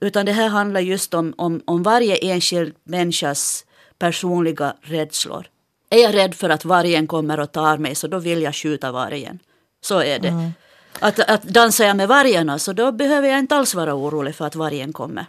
[0.00, 3.64] Utan det här handlar just om, om, om varje enskild människas
[3.98, 5.46] personliga rädslor.
[5.90, 8.92] Är jag rädd för att vargen kommer och tar mig så då vill jag skjuta
[8.92, 9.38] vargen.
[9.80, 10.28] Så är det.
[10.28, 10.50] Mm.
[11.00, 14.46] Att, att dansar jag med vargarna så då behöver jag inte alls vara orolig för
[14.46, 15.26] att vargen kommer.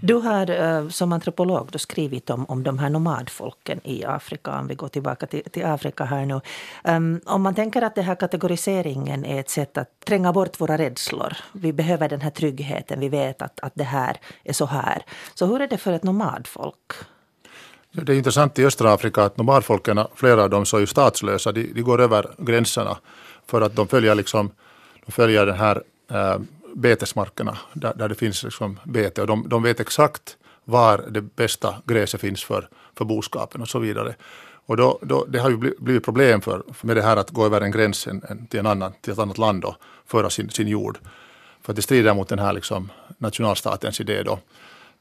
[0.00, 4.66] Du har eh, som antropolog då skrivit om, om de här nomadfolken i Afrika, om
[4.66, 6.40] vi går tillbaka till, till Afrika här nu.
[6.84, 10.78] Um, om man tänker att den här kategoriseringen är ett sätt att tränga bort våra
[10.78, 11.36] rädslor.
[11.52, 15.02] Vi behöver den här tryggheten, vi vet att, att det här är så här.
[15.34, 16.92] Så hur är det för ett nomadfolk?
[17.92, 21.52] Det är intressant i östra Afrika att nomadfolken, flera av dem så är ju statslösa.
[21.52, 22.98] De, de går över gränserna
[23.46, 24.50] för att de följer, liksom,
[25.06, 26.38] de följer den här äh,
[26.74, 31.74] betesmarkerna där, där det finns liksom bete och de, de vet exakt var det bästa
[31.84, 34.14] gräset finns för, för boskapen och så vidare.
[34.66, 37.60] Och då, då, det har ju blivit problem för, med det här att gå över
[37.60, 39.74] en gräns en, en, till, en annan, till ett annat land och
[40.06, 40.98] föra sin, sin jord.
[41.62, 44.38] För att det strider mot den här liksom nationalstatens idé då.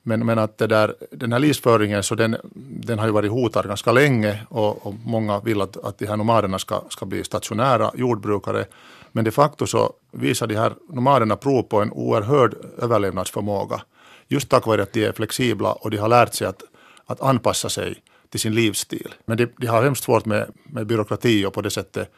[0.03, 2.37] Men, men att det där, den här livsföringen så den,
[2.83, 6.17] den har ju varit hotad ganska länge och, och många vill att, att de här
[6.17, 8.65] nomaderna ska, ska bli stationära jordbrukare.
[9.11, 13.81] Men de facto så visar de här nomaderna prov på en oerhörd överlevnadsförmåga.
[14.27, 16.63] Just tack vare att de är flexibla och de har lärt sig att,
[17.05, 17.95] att anpassa sig
[18.29, 19.15] till sin livsstil.
[19.25, 22.11] Men de, de har hemskt svårt med, med byråkrati och på det sättet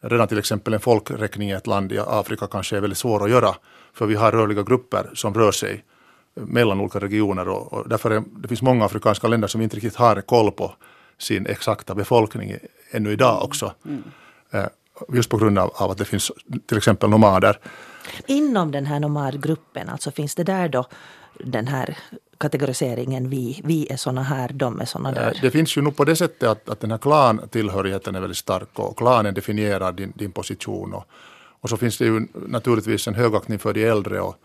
[0.00, 3.30] redan till exempel en folkräkning i ett land i Afrika kanske är väldigt svår att
[3.30, 3.54] göra.
[3.92, 5.84] För vi har rörliga grupper som rör sig
[6.46, 9.96] mellan olika regioner och, och därför är, det finns många afrikanska länder som inte riktigt
[9.96, 10.74] har koll på
[11.18, 12.56] sin exakta befolkning
[12.90, 13.74] ännu idag också.
[13.84, 14.02] Mm.
[14.50, 14.66] Eh,
[15.08, 16.32] just på grund av, av, att det finns
[16.66, 17.58] till exempel nomader.
[18.26, 20.86] Inom den här nomadgruppen, alltså finns det där då
[21.44, 21.98] den här
[22.38, 25.32] kategoriseringen vi, vi är såna här, de är såna där?
[25.34, 28.38] Eh, det finns ju nog på det sättet att, att den här klantillhörigheten är väldigt
[28.38, 30.94] stark och klanen definierar din, din position.
[30.94, 31.04] Och,
[31.60, 34.36] och så finns det ju naturligtvis en högaktning för de äldre och,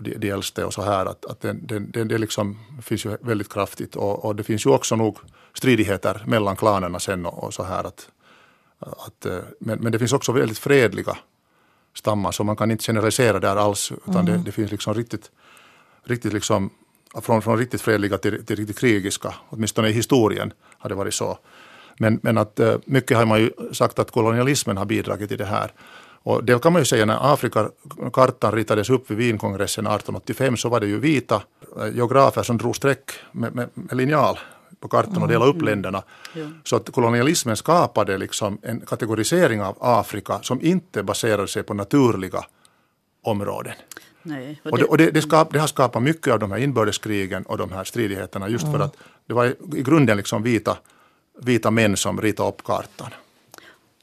[0.00, 1.06] de, de äldste och så här.
[1.06, 4.66] Att, att den, den, den, det liksom finns ju väldigt kraftigt och, och, det finns
[4.66, 5.18] ju också nog
[5.54, 7.84] stridigheter mellan klanerna sen och, och så här.
[7.84, 8.08] Att,
[8.78, 11.18] att, eh, men, men det finns också väldigt fredliga
[11.94, 14.38] stammar så man kan inte generalisera där alls utan mm.
[14.38, 15.30] det, det, finns liksom riktigt,
[16.04, 16.70] riktigt liksom
[17.14, 21.38] från, från riktigt fredliga till, till riktigt krigiska, åtminstone i historien har det varit så.
[21.98, 25.44] Men, men att eh, mycket har man ju sagt att kolonialismen har bidragit till det
[25.44, 25.72] här.
[26.22, 30.80] Och det kan man ju säga när Afrikakartan ritades upp vid Wienkongressen 1885 så var
[30.80, 31.42] det ju vita
[31.78, 34.38] eh, geografer som drog streck med, med, med linjal
[34.80, 35.28] på kartan och mm.
[35.28, 36.02] delade upp länderna.
[36.36, 36.54] Mm.
[36.64, 42.44] Så att kolonialismen skapade liksom en kategorisering av Afrika som inte baserade sig på naturliga
[43.22, 43.74] områden.
[44.22, 47.42] Nej, och det, och det, det, skap, det, har skapat mycket av de här inbördeskrigen
[47.42, 48.78] och de här stridigheterna just mm.
[48.78, 50.76] för att det var i grunden liksom vita,
[51.42, 53.10] vita män som ritade upp kartan.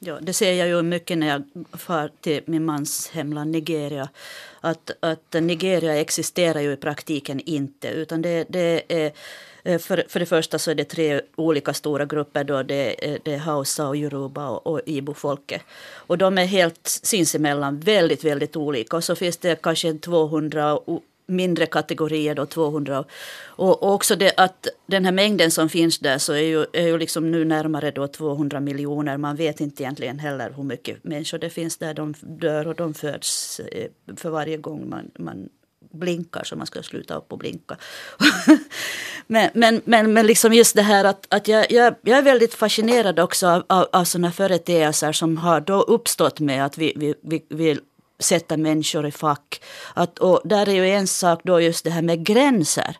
[0.00, 1.42] Ja, det ser jag ju mycket när jag
[1.80, 4.08] far till min mans hemland Nigeria.
[4.60, 7.88] Att, att Nigeria existerar ju i praktiken inte.
[7.88, 9.12] Utan det, det är,
[9.62, 12.44] eh, för, för det första så är det tre olika stora grupper.
[12.44, 12.62] Då.
[12.62, 15.62] Det, eh, det är Hausa, och Yoruba och, och Ibo-folket.
[15.94, 18.96] Och de är helt sinsemellan väldigt, väldigt olika.
[18.96, 20.78] Och så finns det kanske 200
[21.28, 23.04] mindre kategorier, då 200.
[23.46, 26.86] Och, och, också det att den här mängden som finns där så är ju, är
[26.86, 29.16] ju liksom nu närmare då 200 miljoner.
[29.16, 31.94] Man vet inte egentligen heller hur mycket människor det finns där.
[31.94, 35.48] De dör och de föds eh, för varje gång man, man
[35.90, 37.76] blinkar så man ska sluta upp och blinka.
[39.26, 42.54] men, men, men, men liksom just det här att, att jag, jag, jag är väldigt
[42.54, 47.14] fascinerad också av, av, av sådana företeelser som har då uppstått med att vi, vi,
[47.22, 47.78] vi, vi
[48.18, 49.62] sätta människor i fack.
[49.94, 52.96] Att, och där är ju en sak då just det här med gränser.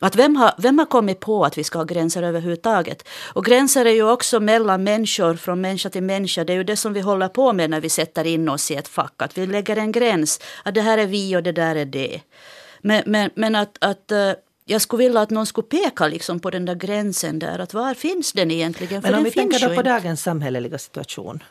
[0.00, 3.08] Att vem, har, vem har kommit på att vi ska ha gränser överhuvudtaget?
[3.32, 6.44] Och gränser är ju också mellan människor, från människa till människa.
[6.44, 8.74] Det är ju det som vi håller på med när vi sätter in oss i
[8.74, 9.22] ett fack.
[9.22, 10.40] Att vi lägger en gräns.
[10.62, 12.20] Att det här är vi och det där är det.
[12.80, 14.32] Men, men, men att, att eh,
[14.64, 17.58] jag skulle vilja att någon skulle peka liksom på den där gränsen där.
[17.58, 19.02] Att var finns den egentligen?
[19.02, 21.42] För men om vi tänker då på dagens samhälleliga situation.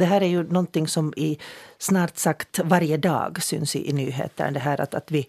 [0.00, 1.38] Det här är ju någonting som i
[1.78, 4.50] snart sagt varje dag syns i, i nyheterna.
[4.50, 5.28] Det här att, att vi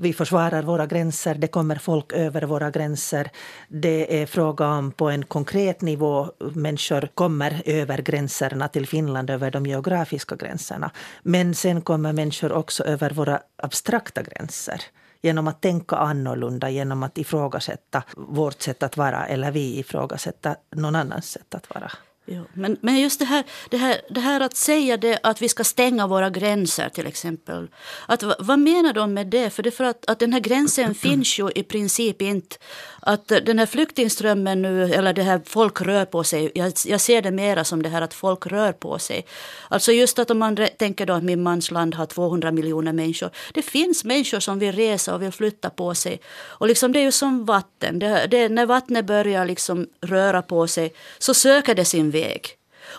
[0.00, 3.30] vi försvarar våra gränser, det kommer folk över våra gränser.
[3.68, 9.50] Det är fråga om på en konkret nivå, människor kommer över gränserna till Finland, över
[9.50, 10.90] de geografiska gränserna.
[11.22, 14.82] Men sen kommer människor också över våra abstrakta gränser
[15.22, 20.94] genom att tänka annorlunda, genom att ifrågasätta vårt sätt att vara eller vi ifrågasätta någon
[20.94, 21.92] annans sätt att vara.
[22.30, 25.48] Jo, men, men just det här, det, här, det här att säga det att vi
[25.48, 27.68] ska stänga våra gränser till exempel.
[28.06, 29.50] Att, vad menar de med det?
[29.50, 32.56] För, det för att, att den här gränsen finns ju i princip inte.
[33.00, 36.52] Att den här flyktingströmmen nu, eller det här folk rör på sig.
[36.54, 39.26] Jag, jag ser det mera som det här att folk rör på sig.
[39.68, 43.30] Alltså just att om man tänker då att min mans land har 200 miljoner människor.
[43.54, 46.20] Det finns människor som vill resa och vill flytta på sig.
[46.28, 47.98] Och liksom det är ju som vatten.
[47.98, 52.17] Det, det, när vattnet börjar liksom röra på sig så söker det sin väg.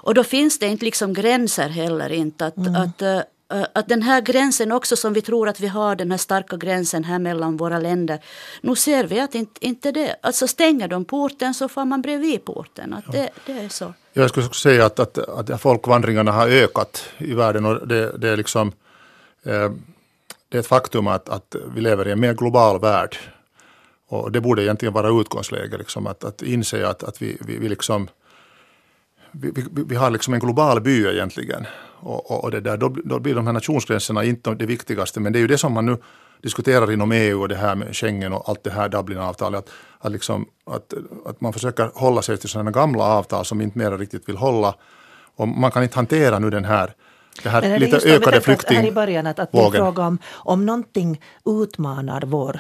[0.01, 2.11] Och då finns det inte liksom gränser heller.
[2.11, 2.75] Inte att, mm.
[2.75, 3.21] att, eh,
[3.73, 7.03] att den här gränsen också som vi tror att vi har, den här starka gränsen
[7.03, 8.19] här mellan våra länder.
[8.61, 12.45] Nu ser vi att inte, inte det, alltså stänger de porten så får man bredvid
[12.45, 12.93] porten.
[12.93, 13.93] Att det, det är så.
[14.13, 18.37] Jag skulle säga att, att, att folkvandringarna har ökat i världen och det, det är
[18.37, 18.71] liksom
[19.43, 19.71] eh,
[20.49, 23.17] det är ett faktum att, att vi lever i en mer global värld.
[24.07, 27.69] Och det borde egentligen vara utgångsläge, liksom, att, att inse att, att vi, vi, vi
[27.69, 28.07] liksom
[29.31, 31.65] vi, vi, vi, har liksom en global by egentligen.
[31.99, 35.19] Och, och, och det där, då, då, blir de här nationsgränserna inte det viktigaste.
[35.19, 35.97] Men det är ju det som man nu
[36.41, 39.59] diskuterar inom EU och det här med Schengen och allt det här Dublinavtalet.
[39.59, 39.69] Att,
[40.05, 40.93] att, liksom, att,
[41.25, 44.75] att man försöker hålla sig till sådana gamla avtal som inte mer riktigt vill hålla.
[45.35, 46.93] Och man kan inte hantera nu den här
[47.43, 48.83] det här det lite just, ökade flyktingvågen.
[48.83, 52.59] Här i början att, att det är fråga om, om någonting utmanar vår,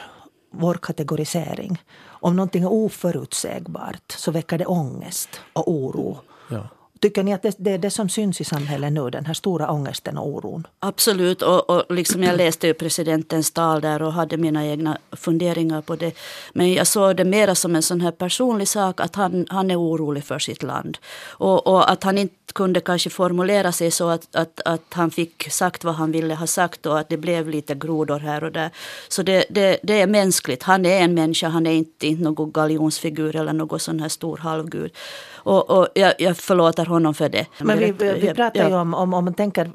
[0.53, 1.81] vår kategorisering.
[2.05, 6.17] Om någonting är oförutsägbart så väcker det ångest och oro.
[6.49, 6.78] Ja.
[6.99, 9.71] Tycker ni att det, det, är det som syns i samhället nu, den här stora
[9.71, 10.67] ångesten och oron?
[10.79, 15.81] Absolut, och, och liksom jag läste ju presidentens tal där och hade mina egna funderingar
[15.81, 16.13] på det.
[16.53, 19.79] Men jag såg det mera som en sån här personlig sak, att han, han är
[19.79, 20.97] orolig för sitt land.
[21.27, 25.51] Och, och att han inte kunde kanske formulera sig så att, att, att han fick
[25.51, 28.69] sagt vad han ville ha sagt och att det blev lite grodor här och där.
[29.07, 30.63] Så det, det, det är mänskligt.
[30.63, 34.37] Han är en människa, han är inte, inte någon galjonsfigur eller någon sån här stor
[34.37, 34.91] halvgud.
[35.31, 37.45] Och, och jag, jag förlåter honom för det.
[37.59, 39.71] Men vi, vi pratar ju om, om, om man tänker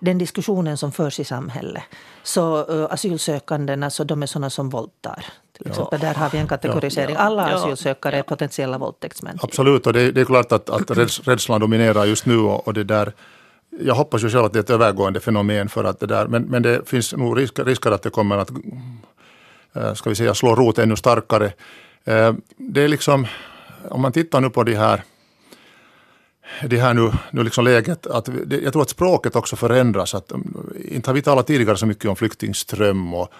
[0.00, 1.82] den diskussionen som förs i samhället.
[2.22, 5.24] Så uh, asylsökandena, alltså, de är sådana som våldtar.
[5.56, 6.08] Till exempel, ja.
[6.08, 7.16] Där har vi en kategorisering.
[7.18, 9.38] Alla asylsökare är potentiella våldtäktsmän.
[9.42, 10.90] Absolut, och det, det är klart att, att
[11.28, 12.38] rädslan dominerar just nu.
[12.38, 13.12] Och, och det där
[13.80, 16.42] jag hoppas ju själv att det är ett övergående fenomen för att det där, men,
[16.42, 18.50] men det finns nog risker, risker att det kommer att
[19.74, 21.52] äh, ska vi säga, slå rot ännu starkare.
[22.04, 23.26] Äh, det är liksom,
[23.88, 25.02] om man tittar nu på de här
[26.62, 30.14] det här nu, nu liksom läget, att det, jag tror att språket också förändras.
[30.14, 33.32] Att, um, inte har vi talat tidigare så mycket om flyktingström och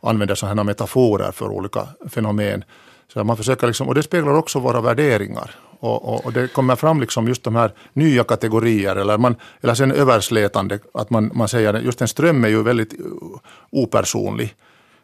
[0.00, 2.64] använder sådana metaforer för olika fenomen.
[3.12, 5.50] Så man försöker liksom, och det speglar också våra värderingar.
[5.80, 9.74] Och, och, och, det kommer fram liksom just de här nya kategorier, eller, man, eller
[9.74, 13.38] sen överslätande, att man, man säger att just en ström är ju väldigt uh,
[13.70, 14.54] opersonlig.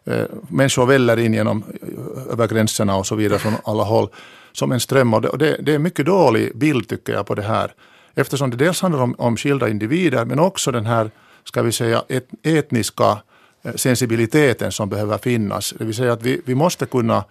[0.04, 4.08] Eh, människor väller in genom, uh, över gränserna och så vidare från alla håll
[4.52, 5.14] som en ström.
[5.14, 7.74] Och det, det är en mycket dålig bild tycker jag på det här.
[8.14, 11.10] Eftersom det dels handlar om, om skilda individer men också den här,
[11.44, 13.18] ska vi säga, et, etniska
[13.62, 15.74] eh, sensibiliteten som behöver finnas.
[15.78, 17.24] Det vill säga att vi, vi måste kunna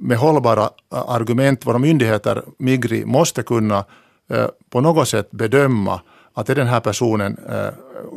[0.00, 3.84] med hållbara argument, våra myndigheter, Migri, måste kunna
[4.28, 6.00] eh, på något sätt bedöma
[6.34, 7.68] att är den här personen, eh,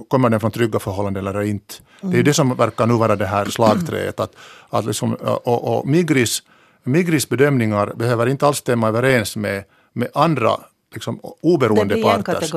[0.07, 1.73] kommer den från trygga förhållanden eller inte?
[2.01, 2.11] Mm.
[2.11, 4.19] Det är ju det som verkar nu vara det här slagträet.
[4.19, 4.35] Att,
[4.69, 6.43] att liksom, och, och Migris,
[6.85, 10.51] Migris bedömningar behöver inte alls stämma överens med, med andra
[10.93, 12.53] liksom, oberoende parters.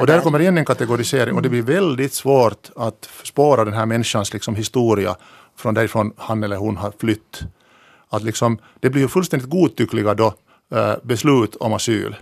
[0.00, 1.36] Och där kommer igen en kategorisering mm.
[1.36, 5.16] och det blir väldigt svårt att spåra den här människans liksom, historia
[5.56, 7.40] från därifrån han eller hon har flytt.
[8.08, 10.34] Att liksom, det blir ju fullständigt godtyckliga då,
[10.74, 12.16] eh, beslut om asyl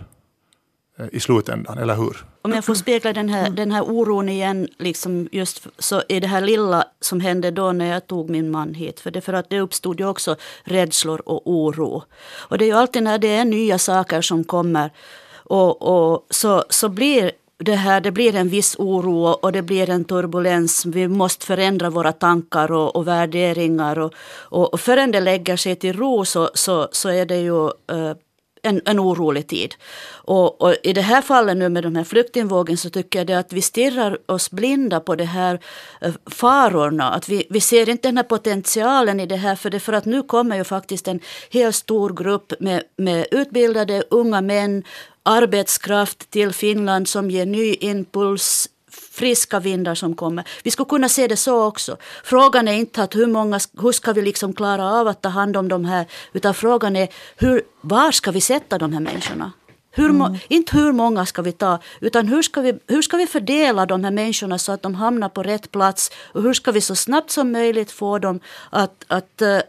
[1.01, 2.25] Eh, i slutändan, eller hur?
[2.41, 6.27] Om jag får spegla den här, den här oron igen, liksom just så är det
[6.27, 8.99] här lilla som hände då när jag tog min man hit.
[8.99, 12.03] För det, för att det uppstod ju också rädslor och oro.
[12.37, 14.89] Och det är ju alltid när det är nya saker som kommer
[15.33, 19.89] och, och så, så blir det här, det blir en viss oro och det blir
[19.89, 20.85] en turbulens.
[20.85, 23.99] Vi måste förändra våra tankar och, och värderingar.
[23.99, 24.13] Och,
[24.49, 28.13] och, och förrän det lägger sig till ro så, så, så är det ju uh,
[28.61, 29.75] en, en orolig tid.
[30.11, 33.39] Och, och, i det här fallet nu med de här flyktingvågen så tycker jag det
[33.39, 35.59] att vi stirrar oss blinda på de här
[36.01, 37.11] eh, farorna.
[37.11, 40.05] Att vi, vi ser inte den här potentialen i det här för, det, för att
[40.05, 41.19] nu kommer ju faktiskt en
[41.49, 44.83] hel stor grupp med, med utbildade unga män
[45.23, 50.47] arbetskraft till Finland som ger ny impuls friska vindar som kommer.
[50.63, 51.97] Vi skulle kunna se det så också.
[52.23, 55.57] Frågan är inte att hur, många, hur ska vi liksom klara av att ta hand
[55.57, 59.51] om de här, utan frågan är hur, var ska vi sätta de här människorna?
[59.93, 60.37] Hur, mm.
[60.47, 64.03] Inte hur många ska vi ta, utan hur ska, vi, hur ska vi fördela de
[64.03, 66.11] här människorna så att de hamnar på rätt plats?
[66.33, 69.59] Och hur ska vi så snabbt som möjligt få dem att, att eh,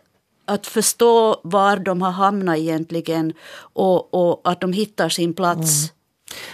[0.45, 3.33] att förstå var de har hamnat egentligen
[3.73, 5.83] och, och att de hittar sin plats.
[5.83, 6.02] Mm.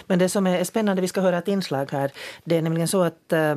[0.07, 2.11] Men det som är spännande, vi ska höra ett inslag här,
[2.43, 3.55] det är nämligen så att äh,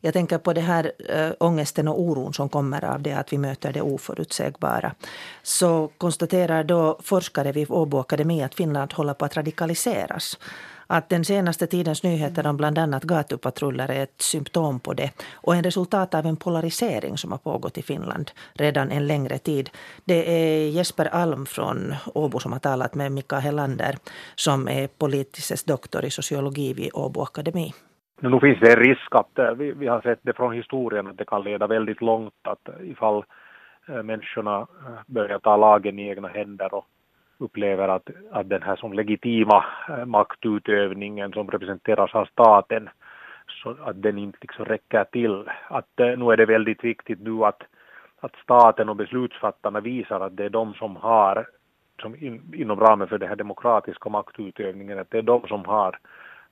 [0.00, 3.38] jag tänker på det här äh, ångesten och oron som kommer av det att vi
[3.38, 4.94] möter det oförutsägbara.
[5.42, 10.38] Så konstaterar då forskare vid Åbo Akademi att Finland håller på att radikaliseras
[10.86, 15.54] att den senaste tidens nyheter om bland annat gatupatruller är ett symptom på det och
[15.54, 19.70] en resultat av en polarisering som har pågått i Finland redan en längre tid.
[20.04, 23.94] Det är Jesper Alm från Åbo som har talat med Mika Helander
[24.34, 27.72] som är politisk doktor i sociologi vid Åbo Akademi.
[28.20, 31.16] Nu finns det en risk att eh, vi, vi har sett det från historien att
[31.16, 33.24] det kan leda väldigt långt att eh, ifall
[33.88, 34.66] eh, människorna
[35.06, 36.86] börjar ta lagen i egna händer och
[37.38, 42.88] upplever att, att den här som legitima eh, maktutövningen som representeras av staten,
[43.62, 45.50] så att den inte liksom räcker till.
[45.68, 47.62] Att eh, nu är det väldigt viktigt nu att,
[48.20, 51.46] att staten och beslutsfattarna visar att det är de som har,
[52.02, 55.98] som in, inom ramen för den här demokratiska maktutövningen, att det är de som har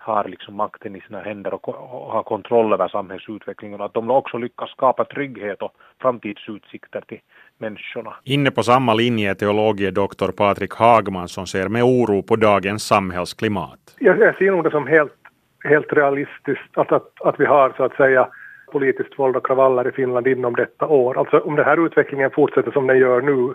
[0.03, 4.11] har liksom makten i sina händer och, och har kontroll över samhällsutvecklingen och att de
[4.11, 7.21] också lyckas skapa trygghet och framtidsutsikter till
[7.59, 8.15] människorna.
[8.25, 13.79] Inne på samma linje är teologiedoktor Patrik Hagman som ser med oro på dagens samhällsklimat.
[13.99, 15.19] Jag, jag ser nog det som helt,
[15.65, 18.29] helt realistiskt att, att, att vi har så att säga
[18.73, 21.19] politiskt våld och kravaller i Finland inom detta år.
[21.19, 23.55] Alltså om den här utvecklingen fortsätter som den gör nu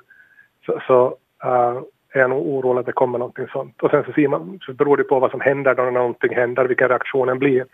[0.65, 1.07] så, så
[1.45, 1.81] uh,
[2.13, 3.81] är jag nog orolig att det kommer någonting sånt.
[3.81, 6.35] Och sen så, ser man, så beror det på vad som händer då när någonting
[6.35, 7.65] händer, vilken reaktionen blir.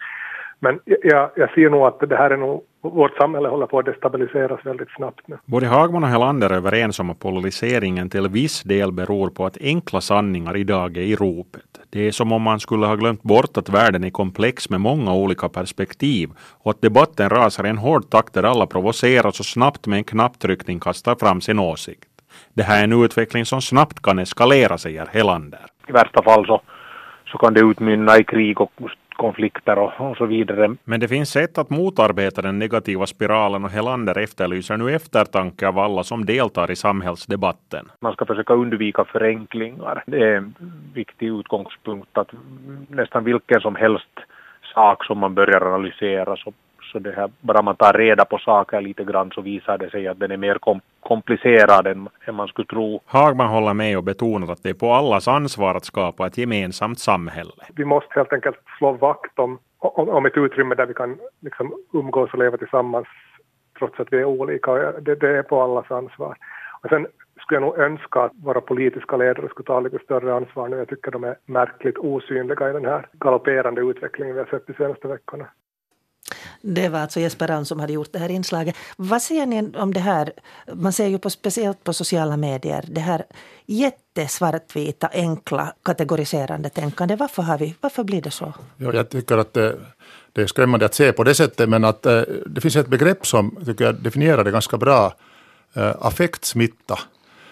[0.60, 3.86] Men jag, jag ser nog att det här är nog, vårt samhälle håller på att
[3.86, 5.38] destabiliseras väldigt snabbt nu.
[5.46, 9.58] Både Hagman och Helander är överens om att polariseringen till viss del beror på att
[9.62, 11.64] enkla sanningar idag är i ropet.
[11.90, 15.14] Det är som om man skulle ha glömt bort att världen är komplex med många
[15.14, 16.30] olika perspektiv
[16.64, 20.04] och att debatten rasar i en hård takt där alla provoceras och snabbt med en
[20.04, 22.13] knapptryckning kastar fram sin åsikt.
[22.54, 25.60] Det här är en utveckling som snabbt kan eskalera, säger Helander.
[25.88, 26.62] I värsta fall så,
[27.26, 28.72] så kan det utmynna i krig och
[29.10, 30.76] konflikter och, och, så vidare.
[30.84, 35.80] Men det finns sätt att motarbeta den negativa spiralen och Helander efterlyser nu eftertanke av
[35.80, 37.92] alla som deltar i samhällsdebatten.
[38.00, 40.04] Man ska försöka undvika förenklingar.
[40.08, 40.56] Det är en
[40.94, 42.32] viktig utgångspunkt att
[42.88, 44.20] nästan vilken som helst
[44.74, 46.54] sak som man börjar analysera så
[46.94, 50.08] så det här, bara man tar reda på saker lite grann så visar det sig
[50.08, 53.02] att den är mer kom komplicerad än, än man skulle tro.
[53.06, 57.00] Hagman håller med och betonar att det är på allas ansvar att skapa ett gemensamt
[57.00, 57.52] samhälle.
[57.76, 61.74] Vi måste helt enkelt slå vakt om, om, om ett utrymme där vi kan liksom
[61.94, 63.08] umgås och leva tillsammans
[63.80, 64.72] trots att vi är olika.
[65.02, 66.36] Det, det är på allas ansvar.
[66.82, 67.08] Och sen
[67.42, 70.78] skulle jag nog önska att våra politiska ledare skulle ta lite större ansvar nu.
[70.78, 74.74] Jag tycker de är märkligt osynliga i den här galopperande utvecklingen vi har sett de
[74.74, 75.48] senaste veckorna.
[76.66, 78.76] Det var alltså Jesper Rand som hade gjort det här inslaget.
[78.98, 80.34] Vad säger ni om det här?
[80.74, 83.26] Man ser ju på, speciellt på sociala medier det här
[83.66, 87.16] jättesvartvita, enkla, kategoriserande tänkande.
[87.16, 88.54] Varför, har vi, varför blir det så?
[88.78, 89.76] Ja, jag tycker att det,
[90.34, 93.28] det är skrämmande att se på det sättet, men att eh, det finns ett begrepp
[93.28, 95.14] som tycker jag definierar det ganska bra.
[95.74, 97.00] Eh, affektsmitta.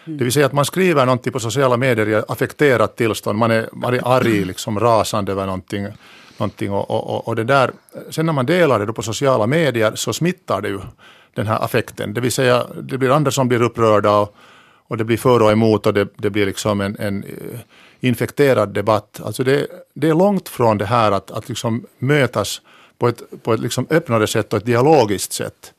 [0.06, 0.18] Mm.
[0.18, 3.40] Det vill säga att man skriver någonting på sociala medier i affekterat tillstånd.
[3.40, 5.88] Man är, man är arg, liksom rasande över någonting.
[6.38, 7.72] någonting och, och, och det där.
[8.10, 10.80] Sen när man delar det på sociala medier så smittar det ju
[11.34, 12.14] den här affekten.
[12.14, 14.36] Det vill säga det blir andra som blir upprörda och,
[14.88, 17.60] och det blir för och emot och det, det blir liksom en, en eh,
[18.00, 19.22] infekterad debatt.
[19.26, 22.62] Alltså det, det är långt från det här att, att liksom mötas
[22.98, 25.74] på ett, på ett liksom öppnare sätt och ett dialogiskt sätt.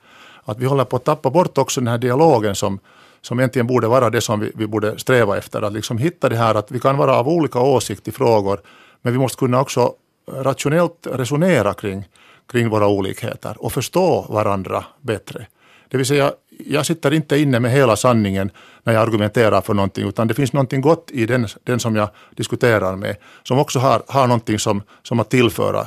[0.44, 2.78] Att vi håller på att tappa bort också den här dialogen som,
[3.22, 5.62] som egentligen borde vara det som vi, vi borde sträva efter.
[5.62, 8.60] Att liksom hitta det här att vi kan vara av olika åsikt i frågor
[9.02, 9.92] men vi måste kunna också
[10.28, 12.08] rationellt resonera kring,
[12.52, 15.46] kring våra olikheter och förstå varandra bättre.
[15.88, 16.32] Det vill säga,
[16.66, 18.50] jag sitter inte inne med hela sanningen
[18.82, 22.08] när jag argumenterar för någonting, utan det finns någonting gott i den, den som jag
[22.36, 25.86] diskuterar med, som också har, har någonting som, som att tillföra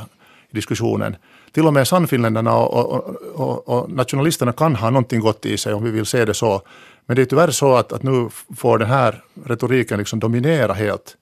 [0.49, 1.15] i diskussionen.
[1.51, 5.73] Till och med sannfinländarna och, och, och, och, nationalisterna kan ha någonting gott i sig,
[5.73, 6.61] om vi vill se det så.
[7.05, 11.17] Men det är tyvärr så att, att nu får den här retoriken liksom dominera helt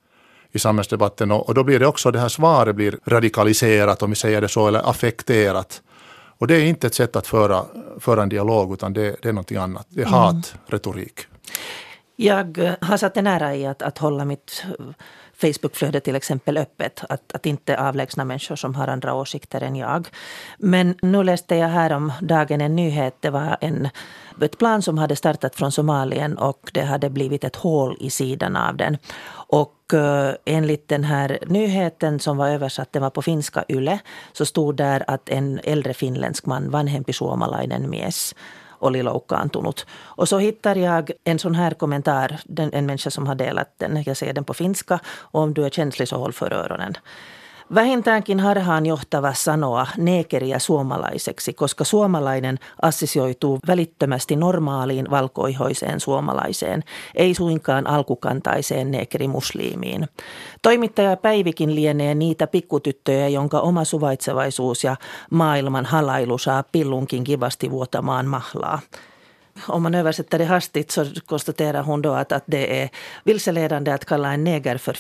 [0.52, 4.16] i samhällsdebatten och, och då blir det också det här svaret blir radikaliserat, om vi
[4.16, 5.82] säger det så, eller affekterat.
[6.38, 7.66] Och det är inte ett sätt att föra,
[8.00, 9.88] föra en dialog, utan det, det är någonting annat.
[9.90, 10.20] Det är mm.
[10.20, 11.20] hatretorik.
[12.16, 14.64] Jag har satt en ära i att, att hålla mitt
[15.44, 17.04] Facebookflöde till exempel öppet.
[17.10, 20.08] Att, att inte avlägsna människor som har andra åsikter än jag.
[20.58, 23.16] Men nu läste jag här om dagen en nyhet.
[23.20, 23.90] Det var en,
[24.42, 28.56] ett plan som hade startat från Somalien och det hade blivit ett hål i sidan
[28.56, 28.98] av den.
[29.32, 34.00] Och eh, enligt den här nyheten som var översatt, den var på finska YLE,
[34.34, 38.36] så stod där att en äldre finländsk man, vanhempi suomalainen mies,
[38.84, 39.86] oli loukkaantunut.
[39.92, 44.04] Och så hittar jag en sån här kommentar, en människa som har delat den.
[44.06, 45.00] Jag ser den på finska.
[45.06, 46.98] Och om du är känslig så håll för öronen.
[47.76, 56.84] Vähintäänkin harhaan johtava sanoa neekeriä suomalaiseksi, koska suomalainen assisioituu välittömästi normaaliin valkoihoiseen suomalaiseen,
[57.16, 60.08] ei suinkaan alkukantaiseen neekerimusliimiin.
[60.62, 64.96] Toimittaja Päivikin lienee niitä pikkutyttöjä, jonka oma suvaitsevaisuus ja
[65.32, 68.80] maailman halailu saa pillunkin kivasti vuotamaan mahlaa
[69.68, 72.90] om man översätter det hastigt så konstaterar hon då att, att det är
[73.24, 74.94] vilseledande att kalla en neger för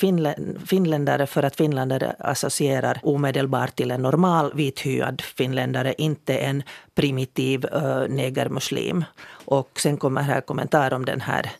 [0.66, 6.64] finländare för att finländare associerar omedelbart till en normal vithyad finländare, inte en
[6.96, 9.06] primitiv uh, negermuslim.
[9.46, 11.52] Och sen kommer här kommentar om den här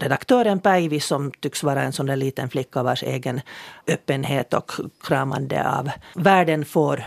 [0.00, 3.40] redaktören Päivi som tycks vara en sån där liten flicka vars egen
[3.86, 7.04] öppenhet och kramande av världen får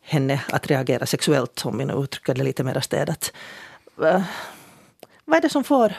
[0.00, 3.32] henne att reagera sexuellt, om vi nu uttrycker det lite mer städat.
[4.02, 4.22] Eh,
[5.24, 5.94] vad är det som får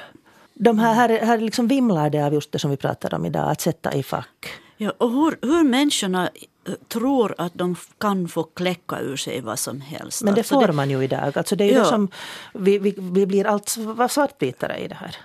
[0.60, 3.52] de här, här, här liksom vimlar det av just det som vi pratar om idag,
[3.52, 4.47] att sätta i fack.
[4.78, 6.30] Ja, och hur, hur människorna
[6.68, 10.24] eh, tror att de kan få kläcka ur sig vad som helst.
[10.24, 11.38] Men det alltså får det, man ju idag.
[11.38, 11.80] Alltså det är ja.
[11.80, 12.10] det som,
[12.54, 13.78] vi, vi, vi blir allt
[14.10, 15.16] svartvitare i det här.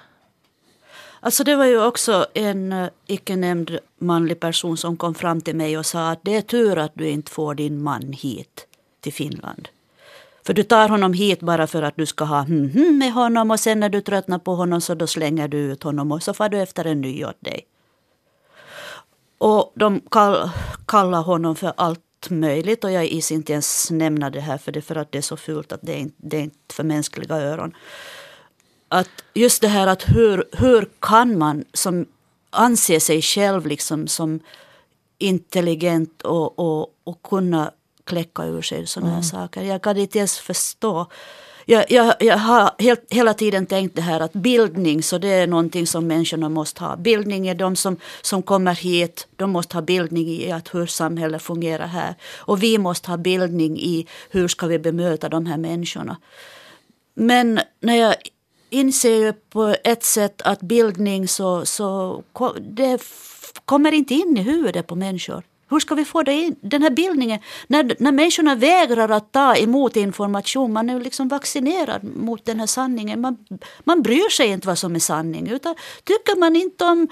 [1.20, 5.56] Alltså det var ju också en uh, icke nämnd manlig person som kom fram till
[5.56, 8.66] mig och sa att det är tur att du inte får din man hit
[9.00, 9.68] till Finland.
[10.46, 13.50] För du tar honom hit bara för att du ska ha hm, hm med honom
[13.50, 16.34] och sen när du tröttnar på honom så då slänger du ut honom och så
[16.34, 17.66] får du efter en ny åt dig.
[19.38, 20.50] Och de kall,
[20.86, 24.82] kallar honom för allt möjligt och jag is inte ens nämna det här för det
[24.82, 27.36] för att det är så fult att det är inte, det är inte för mänskliga
[27.36, 27.74] öron.
[28.88, 32.06] Att just det här att hur, hur kan man som
[32.50, 34.40] anser sig själv liksom som
[35.18, 37.70] intelligent och, och, och kunna
[38.04, 39.22] kläcka ur sig sådana mm.
[39.22, 39.62] här saker.
[39.62, 41.06] Jag kan inte ens förstå.
[41.66, 45.46] Jag, jag, jag har helt, hela tiden tänkt det här att bildning, så det är
[45.46, 46.96] någonting som människorna måste ha.
[46.96, 51.42] Bildning är de som, som kommer hit, de måste ha bildning i att hur samhället
[51.42, 52.14] fungerar här.
[52.36, 56.16] Och vi måste ha bildning i hur ska vi bemöta de här människorna.
[57.14, 58.14] Men när jag
[58.70, 62.22] inser ju på ett sätt att bildning så, så
[62.60, 63.02] det
[63.64, 65.42] kommer inte in i huvudet på människor.
[65.70, 67.40] Hur ska vi få det in, den här bildningen?
[67.66, 72.66] När, när människorna vägrar att ta emot information, man är liksom vaccinerad mot den här
[72.66, 73.20] sanningen.
[73.20, 73.36] Man,
[73.84, 75.48] man bryr sig inte vad som är sanning.
[75.48, 77.08] Utan tycker man inte om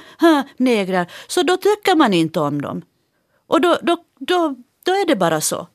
[0.56, 2.82] negrer, så då tycker man inte om dem.
[3.46, 5.66] Och då, då, då, då är det bara så.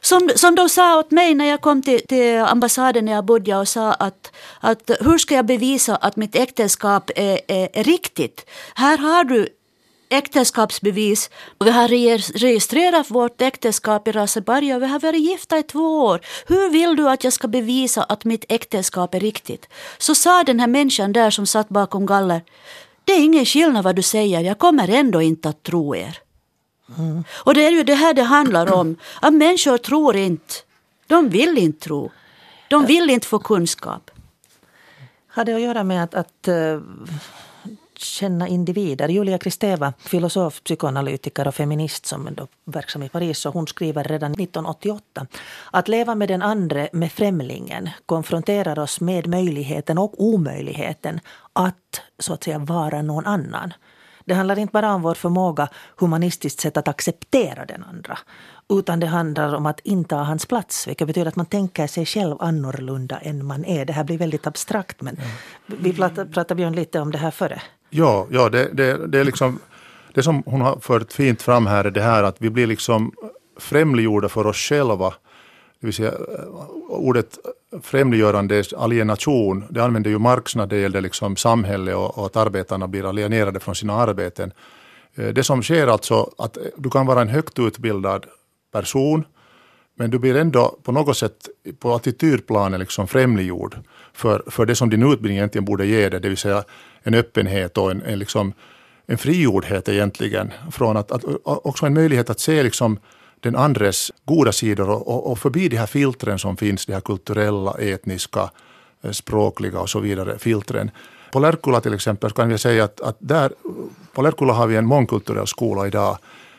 [0.00, 3.68] Som, som de sa åt mig när jag kom till, till ambassaden i Abuja och
[3.68, 8.46] sa att, att hur ska jag bevisa att mitt äktenskap är, är, är riktigt?
[8.74, 9.48] Här har du
[10.08, 11.30] äktenskapsbevis.
[11.64, 11.88] Vi har
[12.38, 16.20] registrerat vårt äktenskap i Raseberg och vi har varit gifta i två år.
[16.46, 19.68] Hur vill du att jag ska bevisa att mitt äktenskap är riktigt?
[19.98, 22.42] Så sa den här människan där som satt bakom galler.
[23.04, 26.18] Det är ingen skillnad vad du säger, jag kommer ändå inte att tro er.
[26.98, 27.24] Mm.
[27.30, 28.96] Och det är ju det här det handlar om.
[29.20, 30.54] Att människor tror inte.
[31.06, 32.10] De vill inte tro.
[32.68, 34.10] De vill inte få kunskap.
[35.28, 36.80] har det att göra med att, att uh,
[37.98, 39.08] känna individer.
[39.08, 44.32] Julia Kristeva, filosof, psykoanalytiker och feminist som är verksam i Paris, och hon skriver redan
[44.32, 45.26] 1988
[45.70, 51.20] att leva med den andre, med främlingen, konfronterar oss med möjligheten och omöjligheten
[51.52, 53.72] att så att säga vara någon annan.
[54.24, 58.18] Det handlar inte bara om vår förmåga humanistiskt sett att acceptera den andra
[58.68, 62.36] utan det handlar om att inta hans plats, vilket betyder att man tänker sig själv
[62.40, 63.84] annorlunda än man är.
[63.84, 65.74] Det här blir väldigt abstrakt, men ja.
[65.80, 67.62] vi pratade, pratade Björn lite om det här före.
[67.96, 69.58] Ja, ja det, det, det är liksom
[70.14, 73.12] det som hon har fört fint fram här är det här att vi blir liksom
[73.58, 75.14] främliggjorda för oss själva.
[75.80, 76.46] Det vill säga eh,
[76.88, 77.38] ordet
[77.82, 82.88] främliggörande, alienation, det använder ju Marx när det gäller liksom samhälle och, och att arbetarna
[82.88, 84.52] blir alienerade från sina arbeten.
[85.14, 88.26] Eh, det som sker alltså att eh, du kan vara en högt utbildad
[88.72, 89.24] person
[89.96, 93.76] men du blir ändå på något sätt på attitydplanet liksom främliggjord
[94.12, 96.64] för, för det som din utbildning egentligen borde ge dig, det vill säga
[97.02, 98.52] en öppenhet och en, en, liksom,
[99.06, 100.52] en frigjordhet egentligen.
[100.72, 102.98] Från att, att, också en möjlighet att se liksom
[103.40, 107.00] den andres goda sidor och, och, och förbi de här filtren som finns, de här
[107.00, 108.50] kulturella, etniska,
[109.02, 110.90] eh, språkliga och så vidare filtren.
[111.32, 113.52] På Lärkula till exempel kan vi säga att, att där,
[114.12, 116.18] på Lärkula har vi en mångkulturell skola idag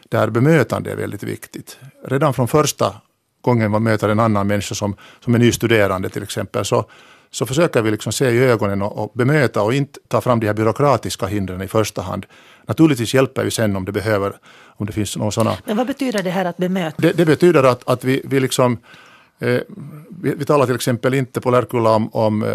[0.09, 1.79] där bemötande är väldigt viktigt.
[2.03, 2.95] Redan från första
[3.47, 6.85] gången man möter en annan människa som, som är nystuderande till exempel så,
[7.31, 10.47] så försöker vi liksom se i ögonen och, och bemöta och inte ta fram de
[10.47, 12.25] här byråkratiska hindren i första hand.
[12.67, 14.33] Naturligtvis hjälper vi sen om det behöver,
[14.77, 15.57] om det finns någon sådana.
[15.65, 17.01] Men vad betyder det här att bemöta?
[17.01, 18.77] Det, det betyder att, att vi, vi liksom
[19.39, 19.59] eh,
[20.21, 22.53] vi, vi, talar till exempel inte på Lärkulla om, om eh,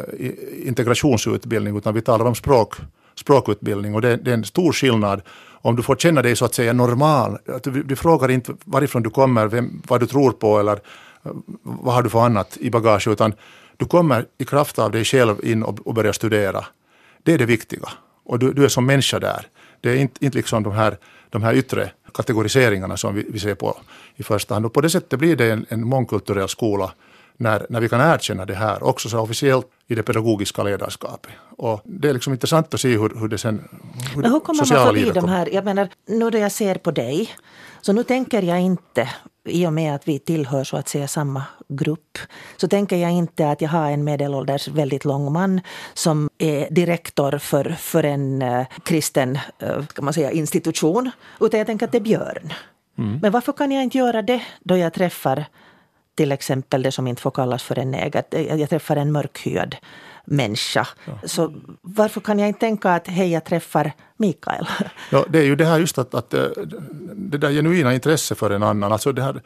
[0.69, 2.75] integrationsutbildning utan vi talar om språk,
[3.15, 5.23] språkutbildning och det, det är en stor skillnad
[5.63, 7.39] om du får känna dig så att säga normal.
[7.49, 11.33] Att du, du frågar inte varifrån du kommer, vem, vad du tror på eller eh,
[11.63, 13.35] vad har du för annat i bagage utan
[13.77, 16.65] du kommer i kraft av dig själv in och, och börjar studera.
[17.23, 17.89] Det är det viktiga.
[18.25, 19.47] Och du, du är som människa där.
[19.81, 20.97] Det är inte, inte liksom de här,
[21.31, 23.77] de här yttre kategoriseringarna som vi, vi ser på
[24.17, 24.67] i första hand.
[24.67, 26.93] Och på det sättet blir det en, en mångkulturell skola
[27.37, 31.33] när, när vi kan erkänna det här också så officiellt i det pedagogiska ledarskapet.
[31.57, 33.69] Och det är liksom intressant att se hur, hur det sen
[34.15, 36.91] hur Men hur kommer man förbi de här, jag menar nu då jag ser på
[36.91, 37.31] dig,
[37.81, 39.09] så nu tänker jag inte
[39.45, 42.19] i och med att vi tillhör så att säga samma grupp,
[42.57, 45.61] så tänker jag inte att jag har en medelålders väldigt lång man
[45.95, 51.11] som är direktor för, för en uh, kristen uh, kan man säga, institution,
[51.41, 52.53] utan jag tänker att det är Björn.
[52.99, 53.19] Mm.
[53.23, 55.45] Men varför kan jag inte göra det då jag träffar
[56.15, 58.25] till exempel det som inte får kallas för en neger.
[58.57, 59.77] Jag träffar en mörkhyad
[60.25, 60.89] människa.
[61.05, 61.29] Ja.
[61.29, 64.67] Så varför kan jag inte tänka att hej, jag träffar Mikael?
[65.11, 66.45] Ja, det är ju det här just att, att eh,
[67.15, 69.43] det där genuina intresse för en annan, alltså det här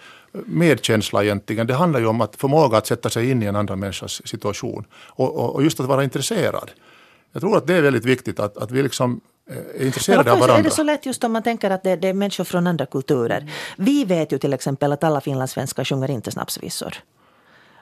[0.47, 3.81] medkänsla egentligen, det handlar ju om att förmåga att sätta sig in i en annan
[3.81, 6.71] människas situation och, och, och just att vara intresserad.
[7.33, 10.59] Jag tror att det är väldigt viktigt att, att vi liksom är intresserade av varandra.
[10.59, 12.87] är det så lätt just om man tänker att det, det är människor från andra
[12.87, 13.53] kulturer?
[13.77, 16.95] Vi vet ju till exempel att alla finlandssvenskar sjunger inte snapsvisor.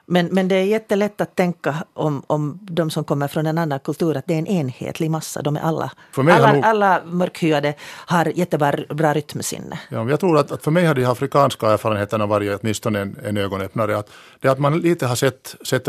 [0.07, 3.81] Men, men det är jättelätt att tänka om, om de som kommer från en annan
[3.81, 5.43] kultur att det är en enhetlig massa.
[5.43, 6.65] De är alla, alla, nog...
[6.65, 9.79] alla mörkhyade har jättebra bra rytmsinne.
[9.89, 13.37] Ja, jag tror att, att för mig har de afrikanska erfarenheterna varit åtminstone en, en
[13.37, 13.99] ögonöppnare.
[13.99, 14.11] Att,
[14.41, 15.89] det att man lite har sett, sett,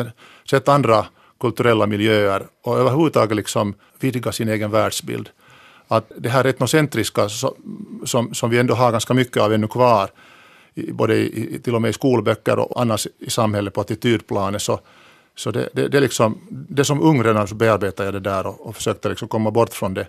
[0.49, 1.05] sett andra
[1.39, 5.29] kulturella miljöer och överhuvudtaget liksom vidga sin egen världsbild
[5.87, 7.29] att det här etnocentriska
[8.05, 10.09] som, som vi ändå har ganska mycket av ännu kvar,
[10.75, 14.79] både i, till och med i skolböcker och annars i samhället på attitydplanet, så,
[15.35, 18.67] så det, det, det, liksom, det som ung redan så bearbetade jag det där och,
[18.67, 20.07] och försökte liksom komma bort från det.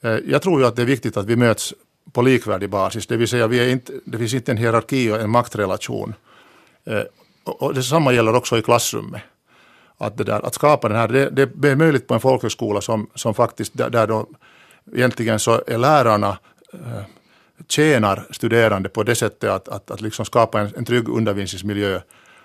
[0.00, 1.74] Eh, jag tror ju att det är viktigt att vi möts
[2.12, 5.20] på likvärdig basis, det vill säga vi är inte, det finns inte en hierarki och
[5.20, 6.14] en maktrelation.
[6.84, 7.02] Eh,
[7.44, 9.22] och detsamma gäller också i klassrummet.
[9.98, 13.06] Att, det där, att skapa den här, det, det är möjligt på en folkhögskola som,
[13.14, 14.26] som faktiskt, där, där då
[14.92, 16.38] egentligen så är lärarna
[16.72, 17.02] eh,
[17.68, 22.00] tjänar studerande på det sättet att, att, att liksom skapa en, en trygg undervisningsmiljö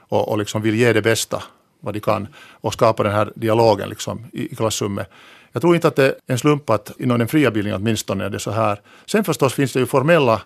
[0.09, 1.43] och, och liksom vill ge det bästa
[1.79, 5.09] vad de kan och skapa den här dialogen liksom i, i klassrummet.
[5.51, 8.29] Jag tror inte att det är en slump att inom den fria bildningen åtminstone är
[8.29, 8.81] det så här.
[9.05, 10.41] Sen förstås finns det ju formella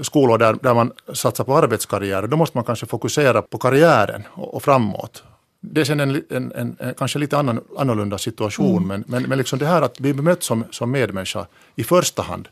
[0.00, 2.26] skolor där, där man satsar på arbetskarriär.
[2.26, 5.24] Då måste man kanske fokusera på karriären och, och framåt
[5.64, 8.88] det är sen en, en, en, en, kanske lite annan, annorlunda situation, mm.
[8.88, 12.48] men, men, men liksom det här att bli bemött som, som medmänniska i första hand.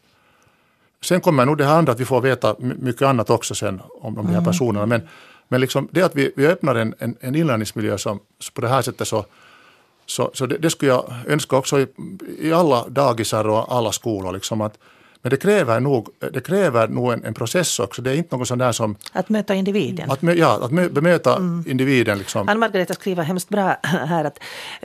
[1.03, 3.91] Sen kommer nog det här andra att vi får veta mycket annat också sen om,
[4.01, 4.45] om de här mm.
[4.45, 4.87] personerna.
[4.87, 5.09] Men,
[5.49, 8.21] men liksom det att vi, vi öppnar en, en, en inlärningsmiljö som,
[8.55, 9.25] på det här sättet så,
[10.07, 11.87] så, så det, det, skulle jag önska också i,
[12.39, 14.33] i alla dagisar och alla skolor.
[14.33, 14.79] Liksom att
[15.23, 18.03] Men det kräver nog, det kräver nog en, en process också.
[18.03, 18.97] Det är inte något sånt där som...
[19.13, 20.11] Att möta individen.
[20.11, 21.65] Att, ja, att bemöta mm.
[21.67, 22.19] individen.
[22.19, 22.49] Liksom.
[22.49, 24.39] Ann-Margareta skriver hemskt bra här att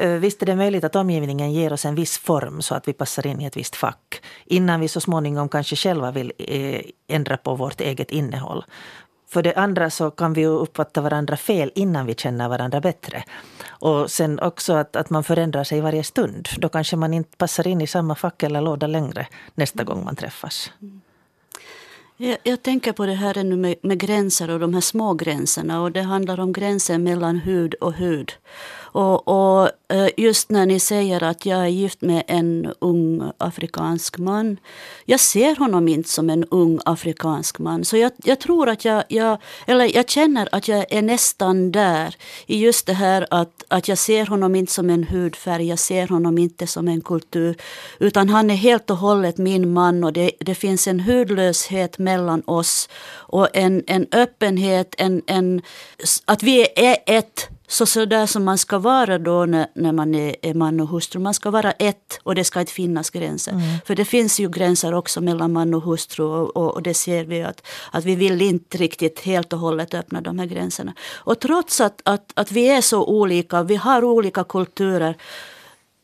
[0.03, 2.93] uh, visst är det möjligt att omgivningen ger oss en viss form så att vi
[2.93, 4.21] passar in i ett visst fack.
[4.45, 8.63] Innan vi så småningom kanske själva vill uh, ändra på vårt eget innehåll.
[9.35, 13.23] För det andra så kan vi uppfatta varandra fel innan vi känner varandra bättre.
[13.67, 16.47] Och sen också att, att man förändrar sig varje stund.
[16.57, 20.15] Då kanske man inte passar in i samma fack eller låda längre nästa gång man
[20.15, 20.71] träffas.
[22.17, 25.81] Jag, jag tänker på det här med, med gränser och de här små gränserna.
[25.81, 28.31] Och det handlar om gränsen mellan hud och hud.
[28.95, 34.17] Och, och, eh, just när ni säger att jag är gift med en ung afrikansk
[34.17, 34.57] man.
[35.05, 37.85] Jag ser honom inte som en ung afrikansk man.
[37.85, 39.37] Så jag, jag tror att jag, jag,
[39.67, 42.15] eller jag känner att jag är nästan där.
[42.45, 45.67] I just det här att, att jag ser honom inte som en hudfärg.
[45.67, 47.55] Jag ser honom inte som en kultur.
[47.99, 50.03] Utan han är helt och hållet min man.
[50.03, 52.89] Och det, det finns en hudlöshet mellan oss.
[53.11, 55.61] Och en, en öppenhet, en, en,
[56.25, 60.15] att vi är ett så, så där som man ska vara då när, när man
[60.15, 61.19] är, är, man och hustru.
[61.19, 63.51] Man ska vara ett och det ska inte finnas gränser.
[63.51, 63.63] Mm.
[63.85, 67.23] För det finns ju gränser också mellan man och hustru och, och, och, det ser
[67.23, 70.93] vi att, att vi vill inte riktigt helt och hållet öppna de här gränserna.
[71.13, 75.17] Och trots att, att, att vi är så olika, vi har olika kulturer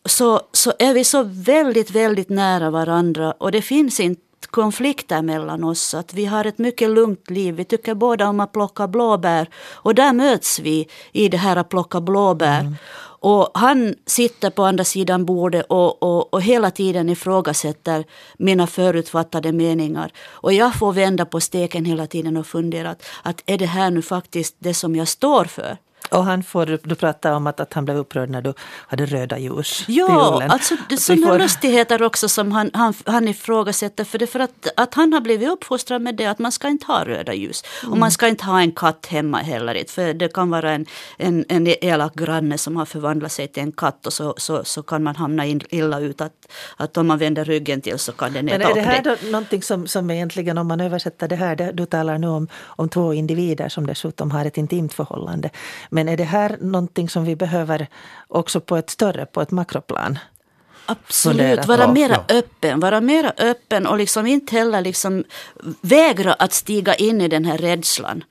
[0.06, 5.64] så, så är vi så väldigt, väldigt nära varandra och det finns inte konflikter mellan
[5.64, 5.94] oss.
[5.94, 7.56] Att vi har ett mycket lugnt liv.
[7.56, 9.50] Vi tycker båda om att plocka blåbär.
[9.74, 12.60] Och där möts vi i det här att plocka blåbär.
[12.60, 12.76] Mm.
[13.24, 18.06] Och han sitter på andra sidan bordet och, och, och hela tiden ifrågasätter
[18.38, 20.12] mina förutfattade meningar.
[20.30, 23.92] Och jag får vända på steken hela tiden och fundera att, att är det här
[23.92, 25.78] nu faktiskt det som jag står för?
[26.12, 28.54] Och han får, du pratade om att, att han blev upprörd när du
[28.88, 31.40] hade röda ljus Ja, alltså det sådana får...
[31.40, 34.04] lustigheter också som han, han, han ifrågasätter.
[34.04, 36.86] För det för att, att han har blivit uppfostrad med det att man ska inte
[36.86, 37.64] ha röda ljus.
[37.82, 37.94] Mm.
[37.94, 39.84] Och man ska inte ha en katt hemma heller.
[39.88, 40.86] För det kan vara en,
[41.18, 44.84] en, en elak granne som har förvandlat sig till en katt och så, så, så
[44.84, 46.22] kan man hamna illa ut.
[46.22, 46.34] Att,
[46.78, 49.04] att om man vänder ryggen till så kan den äta upp Men är det här
[49.04, 52.48] då någonting som, som egentligen om man översätter det här, det, du talar nu om,
[52.66, 55.50] om två individer som dessutom har ett intimt förhållande.
[55.90, 57.88] Men är det här någonting som vi behöver
[58.28, 60.20] också på ett större, på ett makroplan?
[60.86, 62.80] Absolut, vara mera öppen.
[62.80, 65.24] Vara mera öppen och liksom inte heller liksom
[65.82, 68.24] vägra att stiga in i den här rädslan.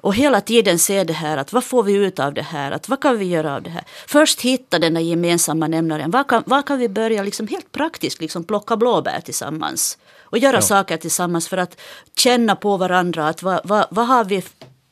[0.00, 2.72] Och hela tiden se det här att vad får vi ut av det här?
[2.72, 3.84] Att vad kan vi göra av det här?
[4.06, 6.10] Först hitta den där gemensamma nämnaren.
[6.10, 9.98] Vad kan, vad kan vi börja liksom helt praktiskt liksom plocka blåbär tillsammans?
[10.22, 10.60] Och göra ja.
[10.60, 11.80] saker tillsammans för att
[12.16, 13.28] känna på varandra.
[13.28, 14.42] Att vad, vad, vad har vi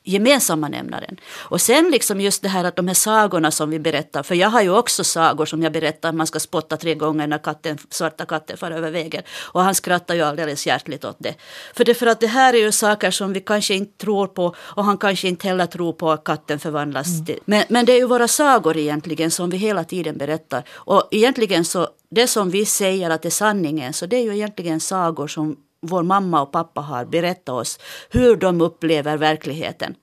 [0.05, 1.17] gemensamma nämnaren.
[1.39, 4.49] Och sen liksom just det här att de här sagorna som vi berättar, för jag
[4.49, 7.79] har ju också sagor som jag berättar att man ska spotta tre gånger när katten,
[7.91, 9.23] svarta katten far över vägen.
[9.41, 11.35] Och han skrattar ju alldeles hjärtligt åt det.
[11.75, 14.55] För det, för att det här är ju saker som vi kanske inte tror på
[14.59, 17.25] och han kanske inte heller tror på att katten förvandlas mm.
[17.25, 17.39] till.
[17.45, 20.65] Men, men det är ju våra sagor egentligen som vi hela tiden berättar.
[20.71, 24.81] Och egentligen så, det som vi säger att är sanningen, så det är ju egentligen
[24.81, 27.79] sagor som vår mamma och pappa har berättat oss
[28.11, 29.95] hur de upplever verkligheten.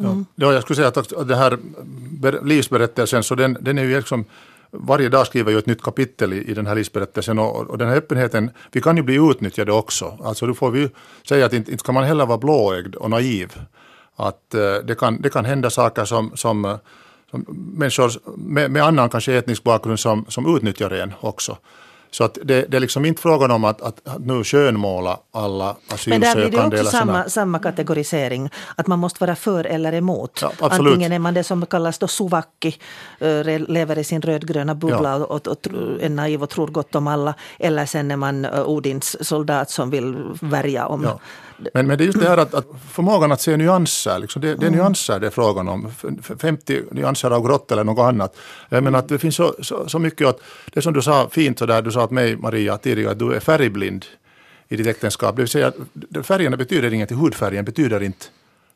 [0.00, 0.26] Mm.
[0.34, 1.58] Ja, jag skulle säga att den här
[2.44, 4.24] livsberättelsen, så den, den är ju liksom
[4.70, 7.88] varje dag skriver jag ett nytt kapitel i, i den här livsberättelsen och, och, den
[7.88, 10.18] här öppenheten, vi kan ju bli utnyttjade också.
[10.24, 10.88] Alltså då får vi
[11.28, 13.52] säga att inte, inte ska man heller vara blåögd och naiv.
[14.16, 16.78] Att uh, det, kan, det kan hända saker som, som,
[17.30, 21.56] som människor med, med annan kanske etnisk bakgrund som, som utnyttjar en också.
[22.10, 25.76] Så att det, det är liksom inte frågan om att, att, att nu skönmåla alla
[25.88, 26.18] asylsökande.
[26.18, 28.50] Men där blir det också samma, samma kategorisering.
[28.76, 30.38] Att man måste vara för eller emot.
[30.42, 32.76] Ja, Antingen är man det som kallas då suvakki,
[33.18, 35.24] eh, lever i sin rödgröna bubbla ja.
[35.24, 35.66] och, och, och
[36.00, 37.34] är naiv och tror gott om alla.
[37.58, 41.20] Eller sen är man Odins soldat som vill värja om ja.
[41.74, 44.54] Men, men det är just det här att, att förmågan att se nyanser, liksom det,
[44.54, 44.78] det är mm.
[44.78, 45.92] nyanser det är frågan om.
[46.40, 48.36] 50 nyanser av grått eller något annat.
[48.68, 50.40] Jag menar att det finns så, så, så mycket att,
[50.72, 53.34] det som du sa fint så där, du sa att mig Maria tidigare, att du
[53.34, 54.04] är färgblind
[54.68, 55.36] i ditt äktenskap.
[55.36, 55.72] Det vill säga
[56.22, 58.26] färgerna betyder ingenting, hudfärgen betyder inte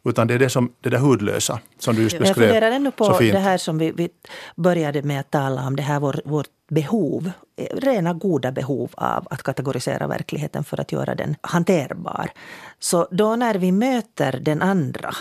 [0.05, 2.45] utan det är det, som, det där hudlösa som du just beskrev.
[2.45, 4.09] Jag funderar ännu på det här som vi, vi,
[4.57, 7.31] började med att tala om, det här vår, vårt behov,
[7.73, 12.31] rena goda behov av att kategorisera verkligheten för att göra den hanterbar.
[12.79, 15.15] Så då när vi möter den andra,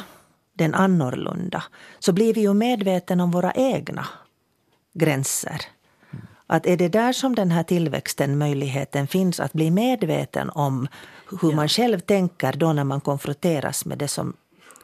[0.53, 1.63] den annorlunda,
[1.99, 4.07] så blir vi ju medvetna om våra egna
[4.93, 5.61] gränser.
[6.47, 10.87] Att är det där som den här tillväxten, möjligheten finns att bli medveten om
[11.41, 14.33] hur man själv tänker då när man konfronteras med det som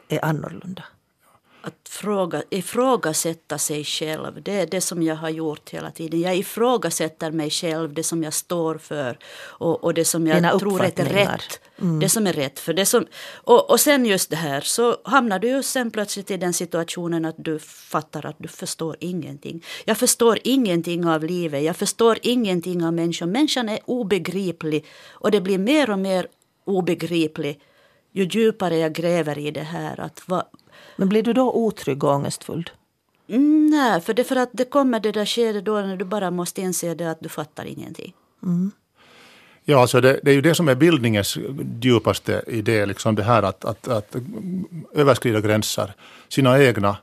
[0.09, 0.83] är annorlunda.
[1.67, 4.43] Att fråga, ifrågasätta sig själv.
[4.43, 6.21] Det är det som jag har gjort hela tiden.
[6.21, 10.59] Jag ifrågasätter mig själv, det som jag står för och, och det som jag Dina
[10.59, 11.59] tror är rätt.
[11.81, 11.99] Mm.
[11.99, 12.59] Det som är rätt.
[12.59, 16.31] För det som, och, och sen just det här, så hamnar du ju sen plötsligt
[16.31, 19.63] i den situationen att du fattar att du förstår ingenting.
[19.85, 23.31] Jag förstår ingenting av livet, jag förstår ingenting av människan.
[23.31, 26.27] Människan är obegriplig och det blir mer och mer
[26.65, 27.61] obegriplig
[28.15, 29.99] ju djupare jag gräver i det här.
[29.99, 30.43] Att va,
[30.95, 32.69] Men blir du då otrygg och ångestfull?
[33.27, 36.31] Mm, nej, för det, för att det kommer det där skedet då när du bara
[36.31, 38.13] måste inse det att du fattar ingenting.
[38.43, 38.71] Mm.
[39.63, 41.37] Ja, alltså det, det, är ju det som är bildningens
[41.81, 44.15] djupaste idé, liksom det här att, att, att
[44.93, 45.93] överskrida gränser,
[46.29, 46.97] sina egna.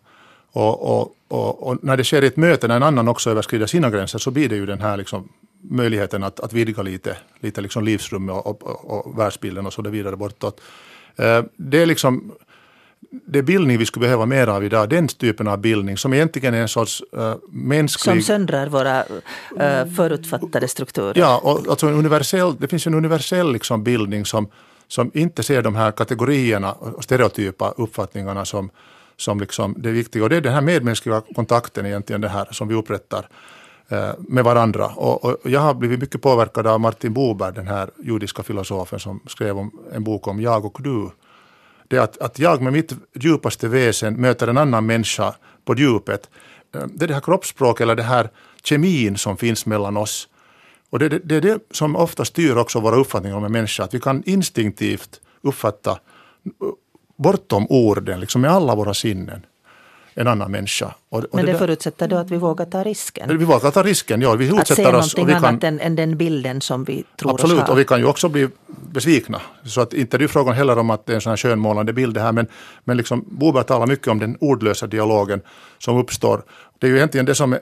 [0.52, 3.66] Och, och, och, och, när det sker i ett möte när en annan också överskrider
[3.66, 5.28] sina gränser så blir det ju den här liksom
[5.60, 10.16] möjligheten att, att vidga lite, lite liksom livsrummet och, och, och världsbilden och så vidare
[10.16, 10.60] bortåt.
[11.16, 12.32] Eh, det är liksom
[13.12, 16.60] det bildning vi skulle behöva mer av idag, den typen av bildning som egentligen är
[16.60, 18.14] en sorts uh, mänsklig...
[18.14, 21.18] Som söndrar våra uh, förutfattade strukturer.
[21.18, 24.48] Ja, och alltså en universell, det finns en universell liksom bildning som,
[24.88, 28.70] som inte ser de här kategorierna och stereotypa uppfattningarna som,
[29.16, 30.22] som liksom det viktiga.
[30.22, 33.28] Och det är den här medmänskliga kontakten egentligen det här som vi upprättar
[33.92, 34.86] uh, med varandra.
[34.86, 39.20] Och, och, jag har blivit mycket påverkad av Martin Buber, den här judiska filosofen som
[39.26, 41.10] skrev om en bok om jag och du
[41.92, 45.34] det är att, att jag med mitt djupaste väsen möter en annan människa
[45.64, 46.30] på djupet.
[46.74, 48.30] Eh, det är det här kroppsspråket eller det här
[48.64, 50.28] kemin som finns mellan oss.
[50.90, 53.84] Och det, det, det är det som ofta styr också våra uppfattningar om en människa.
[53.84, 55.98] Att vi kan instinktivt uppfatta
[57.16, 59.46] bortom orden, liksom med alla våra sinnen
[60.14, 60.94] en annan människa.
[61.08, 63.38] Och, och Men det, det förutsätter då att vi vågar ta risken?
[63.38, 64.34] Vi vågar ta risken, ja.
[64.34, 67.58] Vi att se oss, någonting annat kan, än, än den bilden som vi tror Absolut,
[67.58, 67.72] oss ha.
[67.72, 69.40] och vi kan ju också bli besvikna.
[69.64, 71.92] Så att inte det är frågan heller om att det är en sån här skönmålande
[71.92, 72.46] bild det här, men,
[72.84, 75.40] men liksom, Boberg talar mycket om den ordlösa dialogen
[75.78, 76.42] som uppstår.
[76.78, 77.58] Det är ju egentligen det som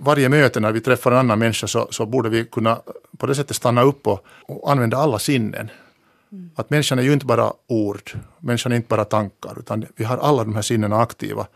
[0.00, 2.80] varje möte när vi träffar en annan människa så, så borde vi kunna
[3.18, 5.70] på det sättet stanna upp och, och använda alla sinnen.
[6.32, 6.50] Mm.
[6.56, 10.18] Att människan är ju inte bara ord, människan är inte bara tankar, utan vi har
[10.18, 11.46] alla de här sinnena aktiva.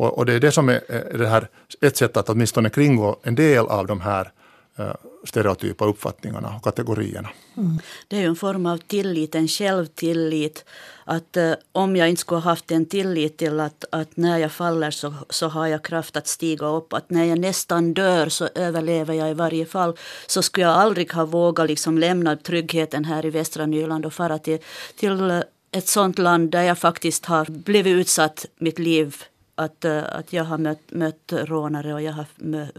[0.00, 0.80] Och, och, det är det som är,
[1.18, 1.48] det här,
[1.80, 4.32] ett sätt att åtminstone kringgå en del av de här
[4.78, 4.94] eh,
[5.24, 7.28] stereotypa uppfattningarna och kategorierna.
[7.56, 7.78] Mm.
[8.08, 10.64] Det är ju en form av tillit, en självtillit.
[11.04, 14.52] Att eh, om jag inte skulle ha haft en tillit till att, att när jag
[14.52, 16.92] faller så, så har jag kraft att stiga upp.
[16.92, 19.96] Att när jag nästan dör så överlever jag i varje fall.
[20.26, 24.38] Så skulle jag aldrig ha vågat liksom lämna tryggheten här i västra Nyland och fara
[24.38, 24.58] till,
[24.96, 25.40] till eh,
[25.72, 29.24] ett sånt land där jag faktiskt har blivit utsatt mitt liv
[29.60, 32.26] att, eh, att jag har mött, mött rånare och jag har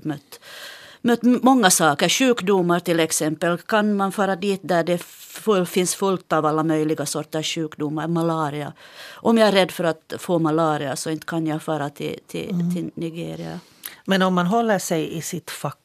[0.01, 0.39] mött,
[1.01, 2.09] mött många saker.
[2.09, 3.57] Sjukdomar till exempel.
[3.57, 8.73] Kan man fara dit där det full, finns fullt av alla möjliga sorters sjukdomar, malaria.
[9.13, 12.49] Om jag är rädd för att få malaria så inte kan jag fara till, till,
[12.49, 12.75] mm.
[12.75, 13.59] till Nigeria.
[14.05, 15.77] Men om man håller sig i sitt fack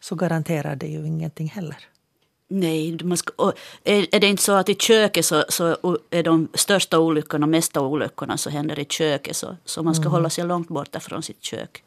[0.00, 1.76] så garanterar det ju ingenting heller.
[2.52, 3.52] Nej, man ska,
[3.84, 8.36] är, det inte så att i köket så, så är de största olyckorna, mesta olyckorna
[8.36, 9.36] så händer i köket.
[9.36, 10.12] Så, så man ska mm.
[10.12, 11.82] hålla sig långt borta från sitt kök.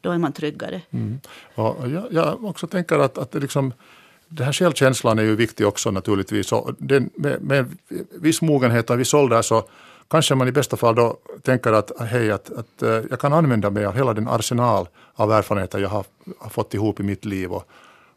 [0.00, 0.80] Då är man tryggare.
[0.90, 1.20] Mm.
[1.54, 3.72] Och jag, jag också tänker att, att det liksom,
[4.28, 6.52] den här självkänslan är ju viktig också naturligtvis.
[6.52, 7.76] Och den, med, med
[8.20, 9.64] viss mogenhet och viss ålder så
[10.08, 13.70] kanske man i bästa fall då tänker att hej, att, att uh, jag kan använda
[13.70, 16.04] mig av hela den arsenal av erfarenheter jag har,
[16.38, 17.68] har fått ihop i mitt liv och,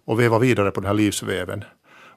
[0.06, 1.64] och veva vidare på den här livsväven.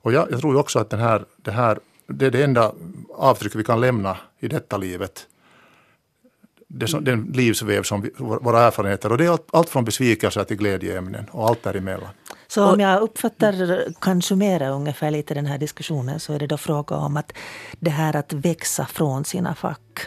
[0.03, 1.79] Och jag, jag tror också att den här, det här
[2.13, 2.73] det är det enda
[3.15, 5.27] avtryck vi kan lämna i detta livet.
[6.69, 10.45] Det som, den livsväv som vi, våra erfarenheter och det är allt, allt från besvikelser
[10.45, 12.09] till glädjeämnen och allt däremellan.
[12.49, 16.57] Så om jag uppfattar, kan summera ungefär lite den här diskussionen så är det då
[16.57, 17.33] fråga om att
[17.81, 20.01] det här att växa från sina fack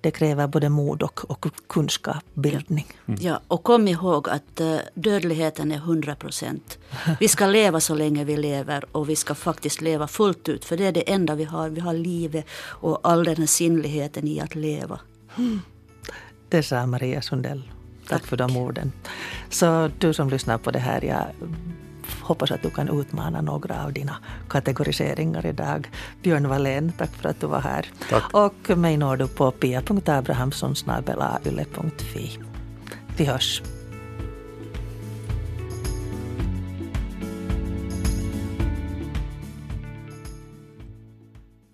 [0.00, 2.86] det kräver både mod och, och kunskap, bildning.
[3.06, 3.20] Mm.
[3.22, 6.78] Ja, och kom ihåg att uh, dödligheten är 100 procent.
[7.20, 10.64] Vi ska leva så länge vi lever och vi ska faktiskt leva fullt ut.
[10.64, 11.68] För det är det enda vi har.
[11.68, 15.00] Vi har livet och all den här sinnligheten i att leva.
[15.36, 15.60] Mm.
[16.48, 17.62] Det sa Maria Sundell.
[18.08, 18.92] Tack, Tack för de orden.
[19.50, 21.26] Så du som lyssnar på det här, jag
[22.20, 24.16] hoppas att du kan utmana några av dina
[24.48, 25.90] kategoriseringar idag.
[26.22, 27.86] Björn Wallén, tack för att du var här.
[28.10, 28.34] Tack.
[28.34, 32.38] Och mig når du på pia.abrahamssonsnabelayle.fi.
[33.16, 33.62] Vi hörs.